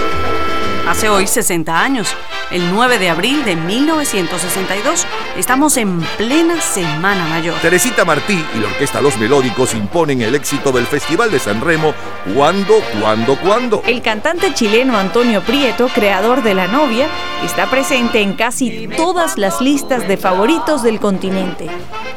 Hace 0.90 1.08
hoy 1.08 1.28
60 1.28 1.80
años, 1.80 2.16
el 2.52 2.72
9 2.74 3.00
de 3.00 3.10
abril 3.10 3.44
de 3.44 3.56
1962. 3.56 5.06
Estamos 5.38 5.78
en 5.78 6.02
plena 6.18 6.62
Semana 6.62 7.26
Mayor. 7.28 7.56
Teresita 7.62 8.06
Martí 8.06 8.44
y 8.56 8.60
la 8.60 8.68
Orquesta 8.68 9.02
Los 9.02 9.18
Melódicos 9.18 9.74
imponen 9.74 10.22
el 10.22 10.36
éxito 10.36 10.72
del 10.72 10.86
Festival 10.86 11.32
de 11.32 11.40
San 11.40 11.62
Remo. 11.62 11.94
¿Cuándo, 12.34 12.74
cuándo, 13.00 13.38
cuándo? 13.40 13.82
El 13.86 14.02
cantante 14.02 14.54
chileno 14.54 14.98
Antonio 14.98 15.42
Prieto, 15.42 15.88
creador 15.88 16.44
de 16.44 16.54
La 16.54 16.68
Novia, 16.68 17.08
está 17.44 17.70
presente 17.70 18.22
en 18.22 18.34
casi 18.34 18.88
todas 18.96 19.38
las 19.38 19.62
listas 19.62 20.08
de 20.08 20.18
favoritos 20.18 20.84
del 20.84 21.00
continente. 21.00 21.70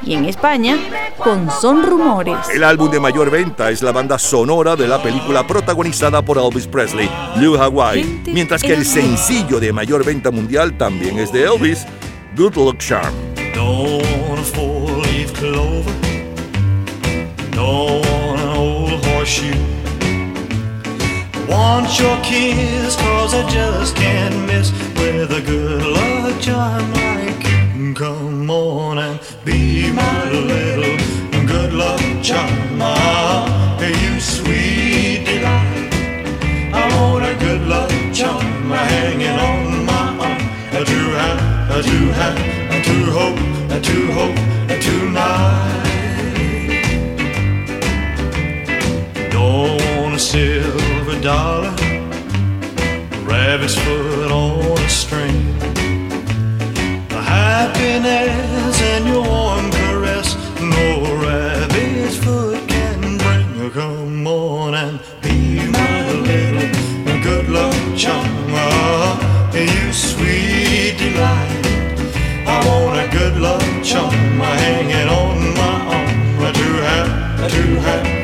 Y 0.09 0.15
en 0.15 0.25
España, 0.25 0.79
con 1.19 1.51
Son 1.51 1.83
Rumores. 1.83 2.49
El 2.55 2.65
álbum 2.65 2.91
de 2.91 2.99
mayor 2.99 3.31
venta 3.31 3.71
es 3.71 3.83
la 3.83 3.93
banda 3.93 4.19
sonora 4.19 4.75
de 4.75 4.89
la 4.89 5.03
película 5.03 5.47
protagonizada 5.47 6.23
por 6.23 6.39
Elvis 6.39 6.67
Presley, 6.67 7.11
Blue 7.37 7.59
Hawaii, 7.59 8.23
mientras 8.25 8.63
que 8.63 8.73
el 8.73 8.87
sencillo 8.87 9.61
de 9.61 9.71
mayor 9.71 10.07
venta 10.07 10.31
mundial 10.31 10.79
también 10.79 11.19
es 11.19 11.31
de 11.31 11.45
Elvis, 11.45 11.85
Good 12.39 12.55
Luck 12.57 12.79
Charm. 12.79 13.13
Don't 13.55 14.03
want 14.27 14.41
a 14.41 14.45
four-leaf 14.45 15.31
clover. 15.35 15.93
Don't 17.51 18.03
want 18.07 18.41
an 18.41 18.49
old 18.57 19.05
horseshoe. 19.05 19.53
Want 21.51 22.01
your 22.01 22.17
kiss, 22.23 22.97
cause 22.97 23.35
I 23.35 23.47
just 23.51 23.95
can't 23.95 24.47
miss 24.47 24.73
with 24.97 25.31
a 25.33 25.43
good 25.43 25.83
luck 25.83 26.41
charm 26.41 26.95
like 26.95 27.45
you. 27.77 27.93
Come 27.95 28.51
on 28.51 28.99
and 28.99 29.21
be 29.49 29.91
my 29.93 30.31
little 30.31 30.97
good 31.47 31.73
luck 31.73 32.01
charm. 32.23 32.83
Ah, 32.83 33.81
you 33.81 34.21
sweet 34.21 35.25
delight. 35.25 35.93
I 36.81 36.83
want 36.97 37.25
a 37.33 37.35
good 37.45 37.63
luck 37.67 37.91
charm 38.13 38.45
hanging 38.93 39.39
on 39.49 39.87
my 39.91 40.05
arm. 40.27 40.41
To 40.91 41.01
have, 41.21 41.85
to 41.89 41.99
have, 42.21 42.39
to 42.89 42.97
hope, 43.17 43.41
to 43.89 43.99
hope 44.19 44.39
tonight. 44.87 45.89
Don't 49.33 49.81
want 49.97 50.15
a 50.15 50.23
silver 50.33 51.19
dollar, 51.23 51.75
rabbit's 53.25 53.77
foot 53.85 54.31
on 54.31 54.79
a 54.79 54.89
string. 54.89 55.48
Happiness 57.59 58.81
and 58.83 59.05
your 59.09 59.25
warm 59.25 59.69
caress, 59.73 60.37
no 60.61 61.17
rabbit's 61.21 62.17
foot 62.17 62.69
can 62.69 63.19
bring. 63.19 63.71
Come 63.73 64.29
on 64.29 64.77
and 64.77 65.01
be 65.23 65.67
my 65.67 66.13
little 66.13 67.21
good 67.21 67.49
luck 67.49 67.75
charm. 67.97 68.29
You 69.55 69.93
sweet 69.93 70.99
delight. 70.99 71.67
I 72.47 72.63
want 72.69 73.01
a 73.01 73.09
good 73.11 73.39
luck 73.39 73.83
charm 73.83 74.13
hanging 74.15 75.09
on 75.09 75.55
my 75.57 75.97
arm. 75.97 76.53
To 76.55 76.69
have, 76.87 77.51
to 77.51 77.63
have, 77.81 78.18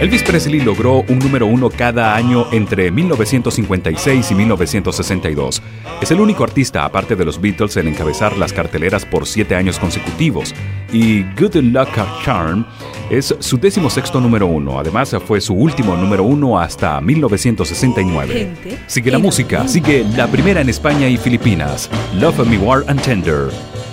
Elvis 0.00 0.22
Presley 0.22 0.60
logró 0.60 1.04
un 1.08 1.18
número 1.18 1.46
uno 1.46 1.70
cada 1.70 2.14
año 2.14 2.46
entre 2.52 2.92
1956 2.92 4.30
y 4.30 4.34
1962. 4.36 5.60
Es 6.00 6.10
el 6.12 6.20
único 6.20 6.44
artista, 6.44 6.84
aparte 6.84 7.16
de 7.16 7.24
los 7.24 7.40
Beatles, 7.40 7.76
en 7.78 7.88
encabezar 7.88 8.36
las 8.36 8.52
carteleras 8.52 9.04
por 9.04 9.26
siete 9.26 9.56
años 9.56 9.80
consecutivos. 9.80 10.54
Y 10.92 11.24
Good 11.34 11.56
Luck 11.56 11.88
Charm 12.24 12.64
es 13.10 13.34
su 13.40 13.58
décimo 13.58 13.90
sexto 13.90 14.20
número 14.20 14.46
uno. 14.46 14.78
Además, 14.78 15.16
fue 15.26 15.40
su 15.40 15.54
último 15.54 15.96
número 15.96 16.22
uno 16.22 16.60
hasta 16.60 17.00
1969. 17.00 18.52
Sigue 18.86 19.10
la 19.10 19.18
música, 19.18 19.66
sigue 19.66 20.06
la 20.16 20.28
primera 20.28 20.60
en 20.60 20.68
España 20.68 21.08
y 21.08 21.16
Filipinas. 21.16 21.90
Love 22.14 22.46
Me 22.46 22.58
War 22.58 22.84
and 22.86 23.02
Tender, 23.02 23.48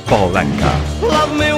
Paul 0.08 0.38
Anka. 0.38 1.55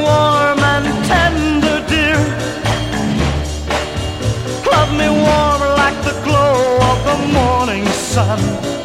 Sun. 8.18 8.77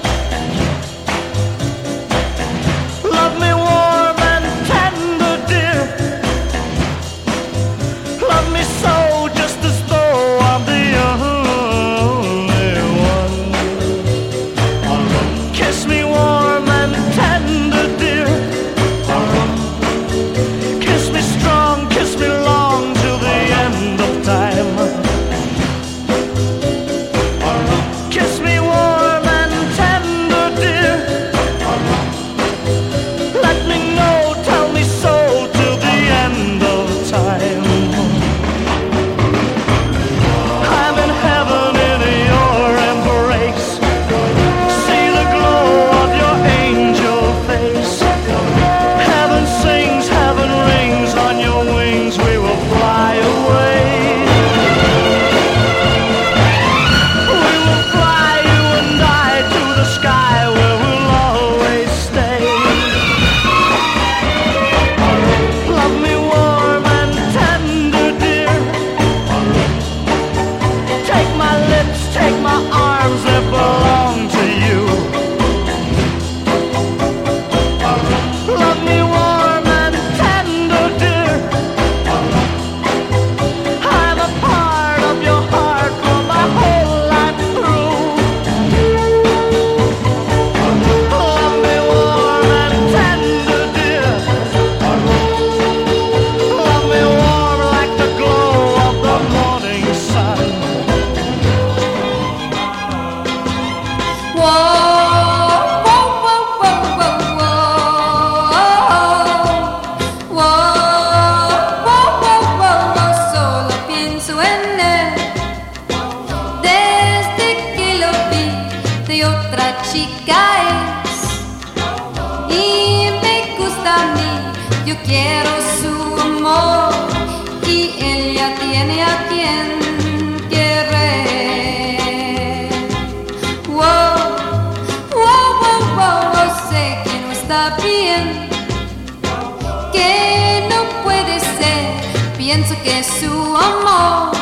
Su 143.00 143.56
amor 143.56 144.32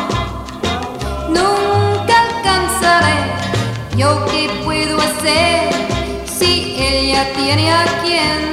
nunca 1.28 2.14
alcanzaré. 2.28 3.14
¿Yo 3.96 4.26
qué 4.26 4.50
puedo 4.64 4.98
hacer 4.98 5.70
si 6.26 6.74
ella 6.76 7.32
tiene 7.34 7.72
a 7.72 7.84
quien 8.02 8.49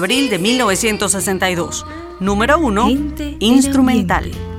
abril 0.00 0.30
de 0.30 0.38
1962. 0.38 1.84
Número 2.20 2.58
1. 2.58 3.36
Instrumental. 3.38 4.49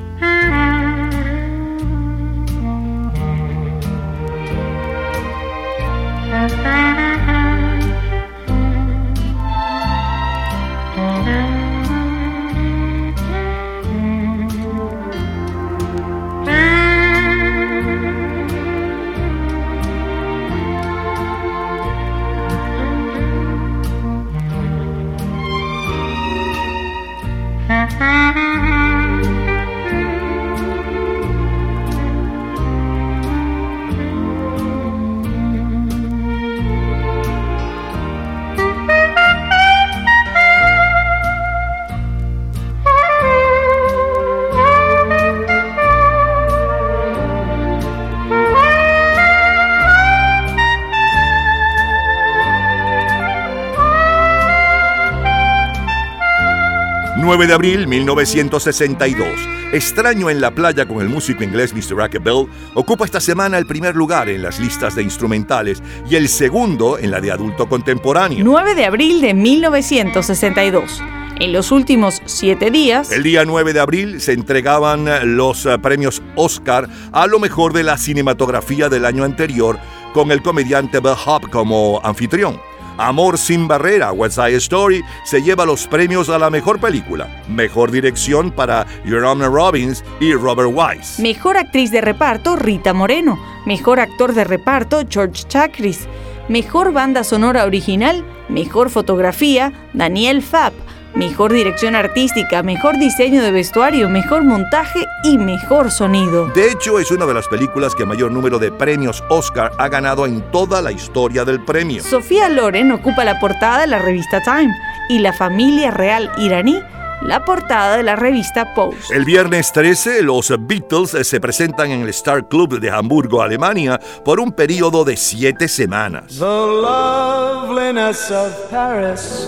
...9 57.32 57.47
de 57.47 57.53
abril 57.53 57.88
1962. 57.88 59.25
Extraño 59.71 60.29
en 60.29 60.41
la 60.41 60.51
playa 60.51 60.86
con 60.86 60.99
el 60.99 61.07
músico 61.07 61.45
inglés 61.45 61.73
Mr. 61.73 61.95
Rackebell 61.95 62.47
ocupa 62.73 63.05
esta 63.05 63.21
semana 63.21 63.57
el 63.57 63.65
primer 63.65 63.95
lugar 63.95 64.27
en 64.27 64.41
las 64.41 64.59
listas 64.59 64.95
de 64.97 65.03
instrumentales 65.03 65.82
y 66.09 66.17
el 66.17 66.27
segundo 66.27 66.97
en 66.99 67.09
la 67.09 67.21
de 67.21 67.32
adulto 67.32 67.69
contemporáneo. 67.69 68.43
9 68.43 68.75
de 68.75 68.84
abril 68.84 69.21
de 69.21 69.34
1962. 69.34 71.01
En 71.39 71.53
los 71.53 71.71
últimos 71.71 72.21
siete 72.25 72.69
días, 72.69 73.13
El 73.13 73.23
día 73.23 73.45
9 73.45 73.71
de 73.71 73.79
abril 73.79 74.19
se 74.19 74.34
entregaban 74.34 75.38
los 75.38 75.65
eh, 75.65 75.79
premios 75.79 76.21
Oscar 76.36 76.89
a 77.13 77.27
lo 77.27 77.39
mejor 77.39 77.71
de 77.71 77.84
la 77.84 77.97
cinematografía 77.97 78.89
del 78.89 79.05
año 79.05 79.23
anterior 79.23 79.79
con 80.13 80.32
el 80.32 80.41
comediante 80.41 80.99
Bell 80.99 81.15
Hop 81.25 81.49
como 81.49 82.01
anfitrión. 82.03 82.59
Amor 82.97 83.37
sin 83.37 83.67
barrera, 83.67 84.11
West 84.11 84.35
Side 84.35 84.55
Story, 84.57 85.03
se 85.23 85.41
lleva 85.41 85.65
los 85.65 85.87
premios 85.87 86.29
a 86.29 86.37
la 86.37 86.49
mejor 86.49 86.79
película, 86.79 87.43
mejor 87.47 87.91
dirección 87.91 88.51
para 88.51 88.85
Jerome 89.05 89.47
Robbins 89.47 90.03
y 90.19 90.33
Robert 90.33 90.69
Wise. 90.73 91.21
mejor 91.21 91.57
actriz 91.57 91.91
de 91.91 92.01
reparto 92.01 92.55
Rita 92.55 92.93
Moreno, 92.93 93.39
mejor 93.65 93.99
actor 93.99 94.33
de 94.33 94.43
reparto 94.43 95.01
George 95.09 95.43
Chakris, 95.47 96.07
mejor 96.49 96.91
banda 96.91 97.23
sonora 97.23 97.65
original, 97.65 98.23
mejor 98.49 98.89
fotografía 98.89 99.71
Daniel 99.93 100.41
Fapp, 100.41 100.73
mejor 101.16 101.53
dirección 101.53 101.95
artística, 101.95 102.64
mejor 102.64 102.97
diseño 102.97 103.41
de 103.41 103.51
vestuario, 103.51 104.09
mejor 104.09 104.43
montaje 104.43 105.05
y 105.24 105.38
mejor 105.38 105.91
sonido. 105.91 106.47
De 106.47 106.72
hecho, 106.72 106.99
es 106.99 107.12
una 107.12 107.26
de 107.26 107.34
las 107.34 107.47
películas 107.47 107.95
que 107.95 108.05
mayor 108.05 108.32
número 108.32 108.59
de 108.59 108.72
premios 108.72 109.24
Oscar 109.30 109.72
ha 109.78 109.89
ganado 109.89 110.26
en 110.26 110.41
toda 110.51 110.82
la 110.82 110.91
historia 110.91 111.45
del 111.45 111.64
premio. 111.64 112.03
Sofía 112.03 112.49
Loren 112.49 112.91
ocupa 112.91 113.24
la 113.24 113.39
portada 113.39 113.82
de 113.82 113.88
la 113.88 113.99
revista 113.99 114.41
Time 114.41 114.74
y 115.09 115.20
la 115.20 115.34
familia 115.34 115.91
real 115.91 116.32
iraní 116.38 116.82
la 117.22 117.45
portada 117.45 117.97
de 117.97 118.03
la 118.03 118.16
revista 118.16 118.74
Pose. 118.74 119.16
El 119.16 119.26
viernes 119.26 119.72
13, 119.72 120.24
los 120.24 120.51
Beatles 120.59 121.12
se 121.28 121.39
presentan 121.39 121.91
en 121.91 122.01
el 122.01 122.09
Star 122.09 122.47
Club 122.47 122.80
de 122.80 122.89
Hamburgo, 122.89 123.41
Alemania, 123.41 123.99
por 124.26 124.39
un 124.39 124.51
periodo 124.51 125.05
de 125.05 125.16
siete 125.18 125.68
semanas. 125.68 126.39
The 126.39 126.45
loveliness 126.45 128.32
of 128.32 128.51
Paris 128.72 129.47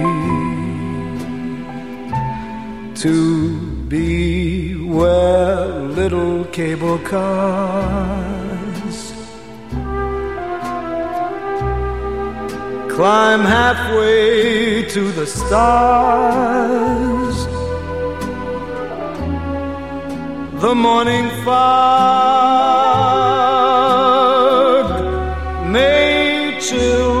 to 3.01 3.57
be 3.87 4.75
where 4.75 5.65
little 5.99 6.45
cable 6.45 6.99
cars 6.99 7.91
climb 12.95 13.41
halfway 13.41 14.83
to 14.87 15.11
the 15.13 15.25
stars. 15.25 15.87
The 20.61 20.75
morning 20.75 21.27
fog 21.43 21.71
may 25.71 26.55
chill 26.61 27.20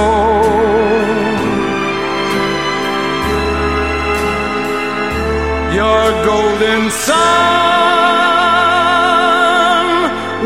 your 5.73 6.05
golden 6.27 6.91
sun 6.91 7.13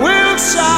will 0.02 0.36
shine 0.38 0.75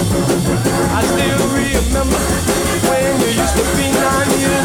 I 0.00 1.02
still 1.04 1.44
remember 1.52 2.16
when 2.88 3.20
you 3.20 3.26
used 3.36 3.56
to 3.56 3.64
be 3.76 3.90
nine 3.92 4.30
years 4.40 4.59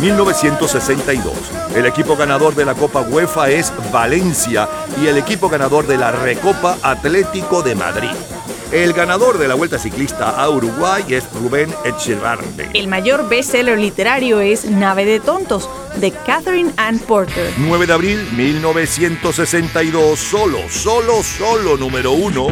1962. 0.00 1.34
El 1.74 1.86
equipo 1.86 2.16
ganador 2.16 2.54
de 2.54 2.64
la 2.64 2.74
Copa 2.74 3.02
UEFA 3.02 3.50
es 3.50 3.72
Valencia 3.92 4.68
y 5.00 5.06
el 5.06 5.18
equipo 5.18 5.48
ganador 5.48 5.86
de 5.86 5.98
la 5.98 6.10
Recopa 6.10 6.78
Atlético 6.82 7.62
de 7.62 7.74
Madrid. 7.74 8.10
El 8.72 8.92
ganador 8.92 9.36
de 9.38 9.48
la 9.48 9.56
Vuelta 9.56 9.78
Ciclista 9.78 10.30
a 10.30 10.48
Uruguay 10.48 11.04
es 11.08 11.24
Rubén 11.32 11.74
Echevarne. 11.84 12.70
El 12.72 12.86
mayor 12.86 13.28
bestseller 13.28 13.76
literario 13.78 14.40
es 14.40 14.64
Nave 14.64 15.04
de 15.04 15.18
Tontos, 15.18 15.68
de 15.96 16.12
Catherine 16.12 16.72
Ann 16.76 17.00
Porter. 17.00 17.52
9 17.58 17.86
de 17.86 17.92
abril 17.92 18.28
1962, 18.32 20.18
solo, 20.18 20.58
solo, 20.70 21.22
solo 21.22 21.76
número 21.76 22.12
uno. 22.12 22.46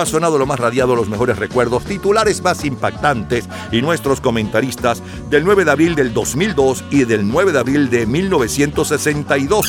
Más 0.00 0.08
sonado, 0.08 0.38
lo 0.38 0.46
más 0.46 0.58
radiado, 0.58 0.96
los 0.96 1.10
mejores 1.10 1.38
recuerdos, 1.38 1.84
titulares 1.84 2.40
más 2.40 2.64
impactantes 2.64 3.46
y 3.70 3.82
nuestros 3.82 4.22
comentaristas 4.22 5.02
del 5.28 5.44
9 5.44 5.66
de 5.66 5.70
abril 5.72 5.94
del 5.94 6.14
2002 6.14 6.84
y 6.90 7.04
del 7.04 7.28
9 7.28 7.52
de 7.52 7.58
abril 7.58 7.90
de 7.90 8.06
1962. 8.06 9.66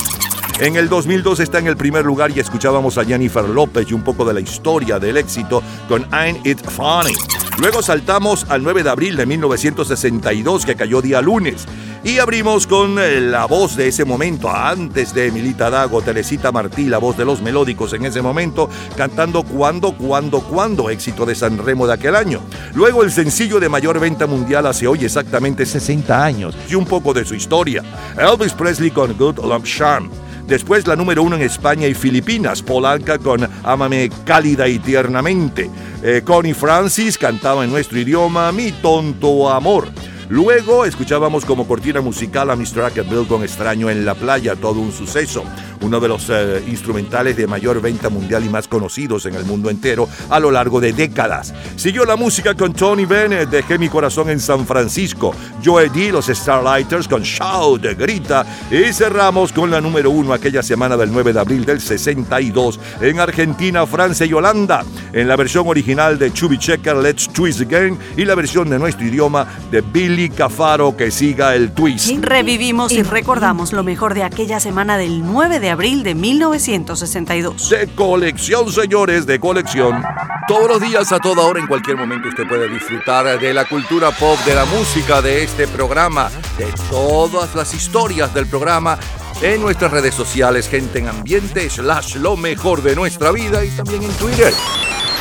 En 0.61 0.77
el 0.77 0.87
2002 0.87 1.41
está 1.41 1.59
en 1.59 1.67
el 1.67 1.75
primer 1.75 2.05
lugar 2.05 2.31
y 2.31 2.39
escuchábamos 2.39 2.97
a 2.97 3.03
Jennifer 3.03 3.43
López 3.43 3.91
y 3.91 3.93
un 3.93 4.03
poco 4.03 4.23
de 4.23 4.33
la 4.33 4.39
historia 4.39 4.99
del 4.99 5.17
éxito 5.17 5.61
con 5.89 6.07
Ain't 6.11 6.47
It 6.47 6.61
Funny. 6.63 7.13
Luego 7.57 7.81
saltamos 7.81 8.45
al 8.47 8.63
9 8.63 8.83
de 8.83 8.89
abril 8.89 9.17
de 9.17 9.25
1962 9.25 10.65
que 10.65 10.75
cayó 10.75 11.01
día 11.01 11.21
lunes. 11.21 11.67
Y 12.03 12.17
abrimos 12.17 12.65
con 12.65 12.97
eh, 12.97 13.21
la 13.21 13.45
voz 13.45 13.75
de 13.75 13.87
ese 13.87 14.05
momento, 14.05 14.49
antes 14.49 15.13
de 15.13 15.27
Emilita 15.27 15.69
Dago, 15.69 16.01
Teresita 16.01 16.51
Martí, 16.51 16.85
la 16.85 16.97
voz 16.97 17.15
de 17.15 17.25
los 17.25 17.43
melódicos 17.43 17.93
en 17.93 18.05
ese 18.05 18.23
momento, 18.23 18.69
cantando 18.97 19.43
Cuando, 19.43 19.91
Cuando, 19.91 20.41
Cuando, 20.41 20.89
éxito 20.89 21.27
de 21.27 21.35
San 21.35 21.59
Remo 21.59 21.85
de 21.85 21.93
aquel 21.93 22.15
año. 22.15 22.41
Luego 22.73 23.03
el 23.03 23.11
sencillo 23.11 23.59
de 23.59 23.69
mayor 23.69 23.99
venta 23.99 24.25
mundial 24.25 24.65
hace 24.65 24.87
hoy 24.87 25.05
exactamente 25.05 25.63
60 25.63 26.23
años 26.23 26.57
y 26.67 26.73
un 26.73 26.85
poco 26.85 27.13
de 27.13 27.23
su 27.23 27.35
historia. 27.35 27.83
Elvis 28.17 28.53
Presley 28.53 28.89
con 28.89 29.15
Good 29.15 29.37
Lump 29.37 29.65
Charm. 29.65 30.09
Después 30.47 30.87
la 30.87 30.95
número 30.95 31.21
uno 31.21 31.35
en 31.35 31.43
España 31.43 31.85
y 31.85 31.93
Filipinas, 31.93 32.63
Polanca 32.63 33.19
con 33.19 33.47
Ámame 33.63 34.09
cálida 34.25 34.67
y 34.67 34.79
tiernamente. 34.79 35.69
Eh, 36.01 36.23
Connie 36.25 36.55
Francis 36.55 37.19
cantaba 37.19 37.63
en 37.63 37.69
nuestro 37.69 37.99
idioma 37.99 38.51
Mi 38.51 38.71
tonto 38.71 39.51
amor. 39.51 39.87
Luego 40.31 40.85
escuchábamos 40.85 41.43
como 41.43 41.67
cortina 41.67 41.99
musical 41.99 42.49
a 42.51 42.55
Mr. 42.55 43.03
Bill 43.03 43.27
con 43.27 43.43
Extraño 43.43 43.89
en 43.89 44.05
la 44.05 44.15
playa, 44.15 44.55
todo 44.55 44.79
un 44.79 44.93
suceso. 44.93 45.43
Uno 45.81 45.99
de 45.99 46.07
los 46.07 46.29
eh, 46.29 46.63
instrumentales 46.67 47.35
de 47.35 47.47
mayor 47.47 47.81
venta 47.81 48.07
mundial 48.07 48.45
y 48.45 48.47
más 48.47 48.69
conocidos 48.69 49.25
en 49.25 49.35
el 49.35 49.43
mundo 49.43 49.69
entero 49.69 50.07
a 50.29 50.39
lo 50.39 50.49
largo 50.49 50.79
de 50.79 50.93
décadas. 50.93 51.53
Siguió 51.75 52.05
la 52.05 52.15
música 52.15 52.55
con 52.55 52.71
Tony 52.71 53.03
Bennett, 53.03 53.49
Dejé 53.49 53.77
mi 53.77 53.89
corazón 53.89 54.29
en 54.29 54.39
San 54.39 54.65
Francisco. 54.65 55.35
Joe 55.65 55.89
D, 55.89 56.13
los 56.13 56.27
Starlighters 56.27 57.09
con 57.09 57.23
Shout, 57.23 57.83
Grita. 57.97 58.45
Y 58.71 58.93
cerramos 58.93 59.51
con 59.51 59.69
la 59.69 59.81
número 59.81 60.11
uno 60.11 60.31
aquella 60.31 60.63
semana 60.63 60.95
del 60.95 61.11
9 61.11 61.33
de 61.33 61.39
abril 61.41 61.65
del 61.65 61.81
62 61.81 62.79
en 63.01 63.19
Argentina, 63.19 63.85
Francia 63.85 64.25
y 64.25 64.31
Holanda. 64.31 64.85
En 65.11 65.27
la 65.27 65.35
versión 65.35 65.67
original 65.67 66.17
de 66.17 66.31
Chubby 66.31 66.57
Checker, 66.57 66.95
Let's 66.95 67.27
Twist 67.33 67.59
Again. 67.59 67.99
Y 68.15 68.23
la 68.23 68.35
versión 68.35 68.69
de 68.69 68.79
nuestro 68.79 69.05
idioma 69.05 69.45
de 69.69 69.81
Billy 69.81 70.20
Cafaro, 70.29 70.95
que 70.95 71.11
siga 71.11 71.55
el 71.55 71.71
twist. 71.71 72.11
Revivimos 72.21 72.91
y 72.91 73.03
recordamos 73.03 73.73
lo 73.73 73.83
mejor 73.83 74.13
de 74.13 74.23
aquella 74.23 74.59
semana 74.59 74.97
del 74.97 75.23
9 75.23 75.59
de 75.59 75.69
abril 75.69 76.03
de 76.03 76.15
1962. 76.15 77.69
De 77.69 77.87
colección, 77.95 78.71
señores, 78.71 79.25
de 79.25 79.39
colección. 79.39 80.03
Todos 80.47 80.67
los 80.67 80.81
días, 80.81 81.11
a 81.11 81.19
toda 81.19 81.43
hora, 81.43 81.59
en 81.59 81.67
cualquier 81.67 81.97
momento, 81.97 82.27
usted 82.27 82.47
puede 82.47 82.67
disfrutar 82.67 83.39
de 83.39 83.53
la 83.53 83.65
cultura 83.65 84.11
pop, 84.11 84.37
de 84.45 84.55
la 84.55 84.65
música, 84.65 85.21
de 85.21 85.43
este 85.43 85.67
programa, 85.67 86.29
de 86.57 86.67
todas 86.89 87.55
las 87.55 87.73
historias 87.73 88.33
del 88.33 88.47
programa 88.47 88.97
en 89.41 89.61
nuestras 89.61 89.91
redes 89.91 90.13
sociales, 90.13 90.69
gente 90.69 90.99
en 90.99 91.07
ambiente, 91.07 91.69
slash 91.69 92.15
lo 92.15 92.37
mejor 92.37 92.81
de 92.81 92.95
nuestra 92.95 93.31
vida 93.31 93.63
y 93.65 93.69
también 93.71 94.03
en 94.03 94.11
Twitter. 94.13 94.53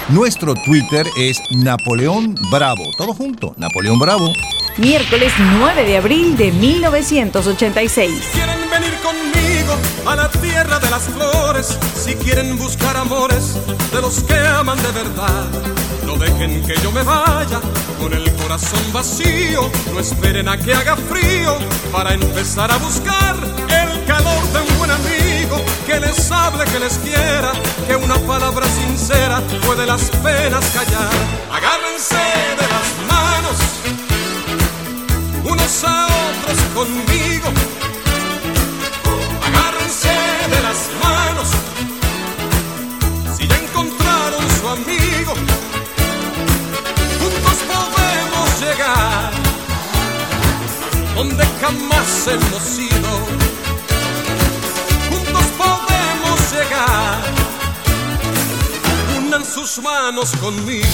Nuestro 0.08 0.54
Twitter 0.54 1.06
es 1.16 1.40
Napoleón 1.50 2.34
Bravo. 2.50 2.82
Todo 2.96 3.14
junto, 3.14 3.54
Napoleón 3.56 3.98
Bravo. 3.98 4.32
Miércoles 4.76 5.32
9 5.58 5.84
de 5.84 5.96
abril 5.96 6.36
de 6.36 6.50
1986. 6.52 8.10
quieren 8.32 8.58
venir 8.70 8.94
conmigo 9.02 9.76
a 10.06 10.16
la 10.16 10.28
tierra 10.30 10.78
de 10.78 10.90
las 10.90 11.02
flores, 11.02 11.78
si 11.94 12.14
quieren 12.14 12.56
buscar 12.58 12.96
amores 12.96 13.56
de 13.92 14.00
los 14.00 14.22
que 14.24 14.34
aman 14.34 14.78
de 14.82 14.90
verdad, 14.90 15.46
no 16.06 16.16
dejen 16.16 16.62
que 16.64 16.74
yo 16.82 16.90
me 16.90 17.02
vaya 17.02 17.60
con 18.00 18.12
el 18.12 18.32
corazón 18.36 18.80
vacío, 18.92 19.70
no 19.92 20.00
esperen 20.00 20.48
a 20.48 20.56
que 20.56 20.74
haga 20.74 20.96
frío 20.96 21.56
para 21.92 22.14
empezar 22.14 22.72
a 22.72 22.78
buscar 22.78 23.36
el 23.68 23.99
que 25.90 25.98
les 25.98 26.30
hable, 26.30 26.64
que 26.66 26.78
les 26.78 26.98
quiera, 26.98 27.52
que 27.86 27.96
una 27.96 28.14
palabra 28.14 28.64
sincera 28.68 29.42
puede 29.66 29.84
las 29.86 30.02
penas 30.22 30.64
callar. 30.76 31.14
Agárrense 31.58 32.22
de 32.60 32.66
las 32.74 32.88
manos 33.12 33.58
unos 35.42 35.84
a 35.84 36.06
otros 36.06 36.58
conmigo. 36.76 37.48
Agárrense 39.48 40.14
de 40.54 40.60
las 40.68 40.80
manos 41.02 41.48
si 43.36 43.48
ya 43.48 43.56
encontraron 43.56 44.44
su 44.60 44.68
amigo. 44.68 45.32
Juntos 47.20 47.58
podemos 47.72 48.48
llegar 48.60 49.32
donde 51.16 51.44
jamás 51.60 52.28
hemos 52.28 52.78
ido. 52.78 53.39
Unan 59.30 59.44
sus 59.44 59.78
manos 59.80 60.32
conmigo. 60.40 60.86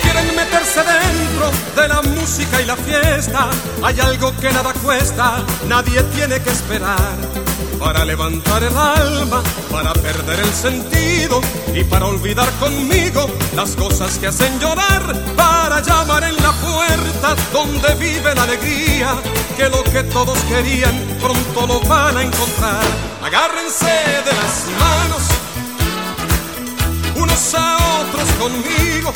quieren 0.00 0.36
meterse 0.36 0.80
dentro 0.84 1.50
de 1.74 1.88
la 1.88 2.02
música 2.02 2.62
y 2.62 2.66
la 2.66 2.76
fiesta. 2.76 3.50
Hay 3.82 3.98
algo 3.98 4.32
que 4.40 4.52
nada 4.52 4.72
cuesta, 4.74 5.42
nadie 5.66 6.04
tiene 6.14 6.40
que 6.40 6.50
esperar. 6.50 7.45
Para 7.78 8.04
levantar 8.04 8.62
el 8.62 8.76
alma, 8.76 9.42
para 9.70 9.92
perder 9.92 10.40
el 10.40 10.52
sentido 10.52 11.40
y 11.74 11.84
para 11.84 12.06
olvidar 12.06 12.50
conmigo 12.58 13.28
las 13.54 13.76
cosas 13.76 14.18
que 14.18 14.28
hacen 14.28 14.58
llorar. 14.58 15.14
Para 15.36 15.80
llamar 15.80 16.24
en 16.24 16.36
la 16.36 16.52
puerta 16.52 17.36
donde 17.52 17.94
vive 17.96 18.34
la 18.34 18.42
alegría, 18.44 19.14
que 19.56 19.68
lo 19.68 19.82
que 19.84 20.02
todos 20.04 20.38
querían 20.44 20.94
pronto 21.20 21.66
lo 21.66 21.80
van 21.88 22.16
a 22.16 22.22
encontrar. 22.22 22.82
Agárrense 23.22 23.86
de 23.86 24.32
las 24.32 24.66
manos, 24.80 25.22
unos 27.16 27.54
a 27.54 27.76
otros 28.00 28.28
conmigo. 28.38 29.12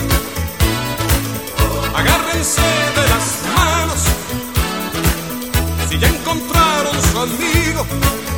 Agárrense 1.94 2.60
de 2.60 3.08
las 3.08 3.56
manos 3.56 4.00
si 5.88 5.98
ya 5.98 6.08
encontraron 6.08 7.02
su 7.10 7.18
amigo. 7.18 8.29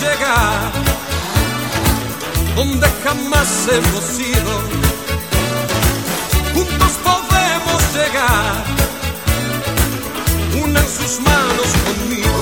Llegar 0.00 0.72
donde 2.54 2.88
jamás 3.04 3.68
hemos 3.68 4.18
ido. 4.18 4.52
Juntos 6.54 6.92
podemos 7.04 7.82
llegar, 7.94 8.64
una 10.62 10.80
en 10.80 10.88
sus 10.88 11.20
manos 11.20 11.68
conmigo. 11.86 12.37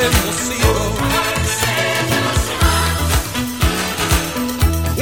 Hemos 0.00 0.58
ido. 0.58 0.92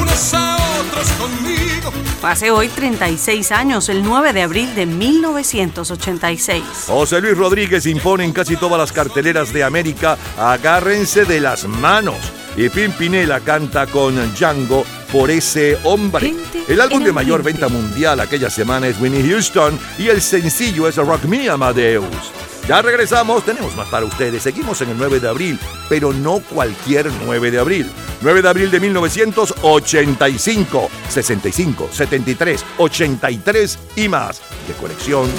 Unos 0.03 0.35
a 0.35 0.57
otros 0.81 1.09
conmigo. 1.13 1.93
Hace 2.23 2.51
hoy 2.51 2.69
36 2.69 3.53
años, 3.53 3.89
el 3.89 4.03
9 4.03 4.33
de 4.33 4.43
abril 4.43 4.75
de 4.75 4.87
1986. 4.87 6.63
José 6.87 7.21
Luis 7.21 7.37
Rodríguez 7.37 7.87
impone 7.87 8.25
en 8.25 8.33
casi 8.33 8.57
todas 8.57 8.79
las 8.79 8.93
carteleras 8.93 9.53
de 9.53 9.63
América 9.63 10.19
Agárrense 10.37 11.25
de 11.25 11.41
las 11.41 11.67
manos. 11.67 12.17
Y 12.57 12.69
Pimpinela 12.71 13.41
canta 13.41 13.87
con 13.87 14.17
Django 14.35 14.85
por 15.13 15.31
ese 15.31 15.79
hombre. 15.85 16.35
El 16.67 16.81
álbum 16.81 17.05
de 17.05 17.13
mayor 17.13 17.43
venta 17.43 17.69
mundial 17.69 18.19
aquella 18.19 18.51
semana 18.51 18.89
es 18.89 18.99
Winnie 18.99 19.23
Houston 19.31 19.79
y 19.99 20.09
el 20.09 20.21
sencillo 20.21 20.89
es 20.89 20.97
Rock 20.97 21.25
Me 21.25 21.49
Amadeus. 21.49 22.33
Ya 22.69 22.83
regresamos, 22.83 23.45
tenemos 23.45 23.77
más 23.77 23.89
para 23.89 24.05
ustedes. 24.05 24.43
Seguimos 24.43 24.81
en 24.81 24.91
el 24.91 24.99
9 24.99 25.21
de 25.21 25.29
abril, 25.29 25.57
pero 25.89 26.13
no 26.13 26.41
cualquier 26.41 27.09
9 27.25 27.53
de 27.53 27.61
abril. 27.61 27.89
9 28.23 28.43
de 28.43 28.49
abril 28.49 28.73
de 28.73 28.81
1985, 28.81 30.91
65, 31.09 31.89
73, 31.93 32.65
83 32.79 33.79
y 33.95 34.09
más 34.09 34.41
de 34.67 34.75
colección. 34.75 35.31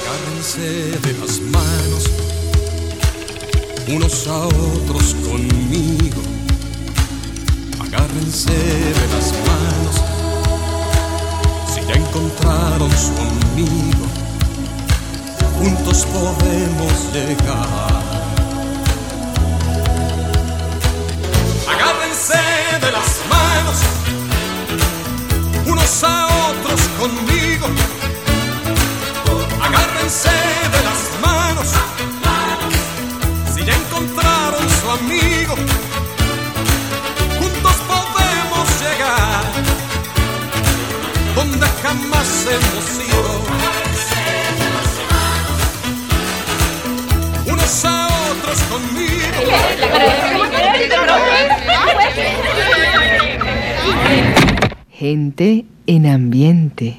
Agárrense 0.00 0.60
de 0.60 1.12
las 1.18 1.40
manos, 1.40 2.08
unos 3.88 4.28
a 4.28 4.46
otros 4.46 5.16
conmigo. 5.28 6.22
Agárrense 7.80 8.52
de 8.52 9.08
las 9.12 9.32
manos, 9.44 9.96
si 11.74 11.80
ya 11.84 11.94
encontraron 11.94 12.92
su 12.92 13.10
amigo, 13.18 14.06
juntos 15.60 16.06
podemos 16.06 16.92
llegar. 17.12 18.02
Agárrense 21.72 22.40
de 22.84 22.90
las 22.90 23.10
manos, 23.34 23.78
unos 25.66 26.04
a 26.04 26.26
otros 26.48 26.80
conmigo. 26.98 27.66
Agárrense 29.66 30.34
de 30.74 30.80
las 30.88 31.02
manos, 31.26 31.68
si 33.54 33.64
ya 33.64 33.74
encontraron 33.82 34.66
su 34.80 34.90
amigo, 34.98 35.54
juntos 37.38 37.76
podemos 37.92 38.66
llegar 38.82 39.44
donde 41.36 41.66
jamás 41.82 42.28
hemos 42.54 42.86
ido. 43.06 43.89
Gente 54.98 55.66
en 55.86 56.06
ambiente. 56.06 56.98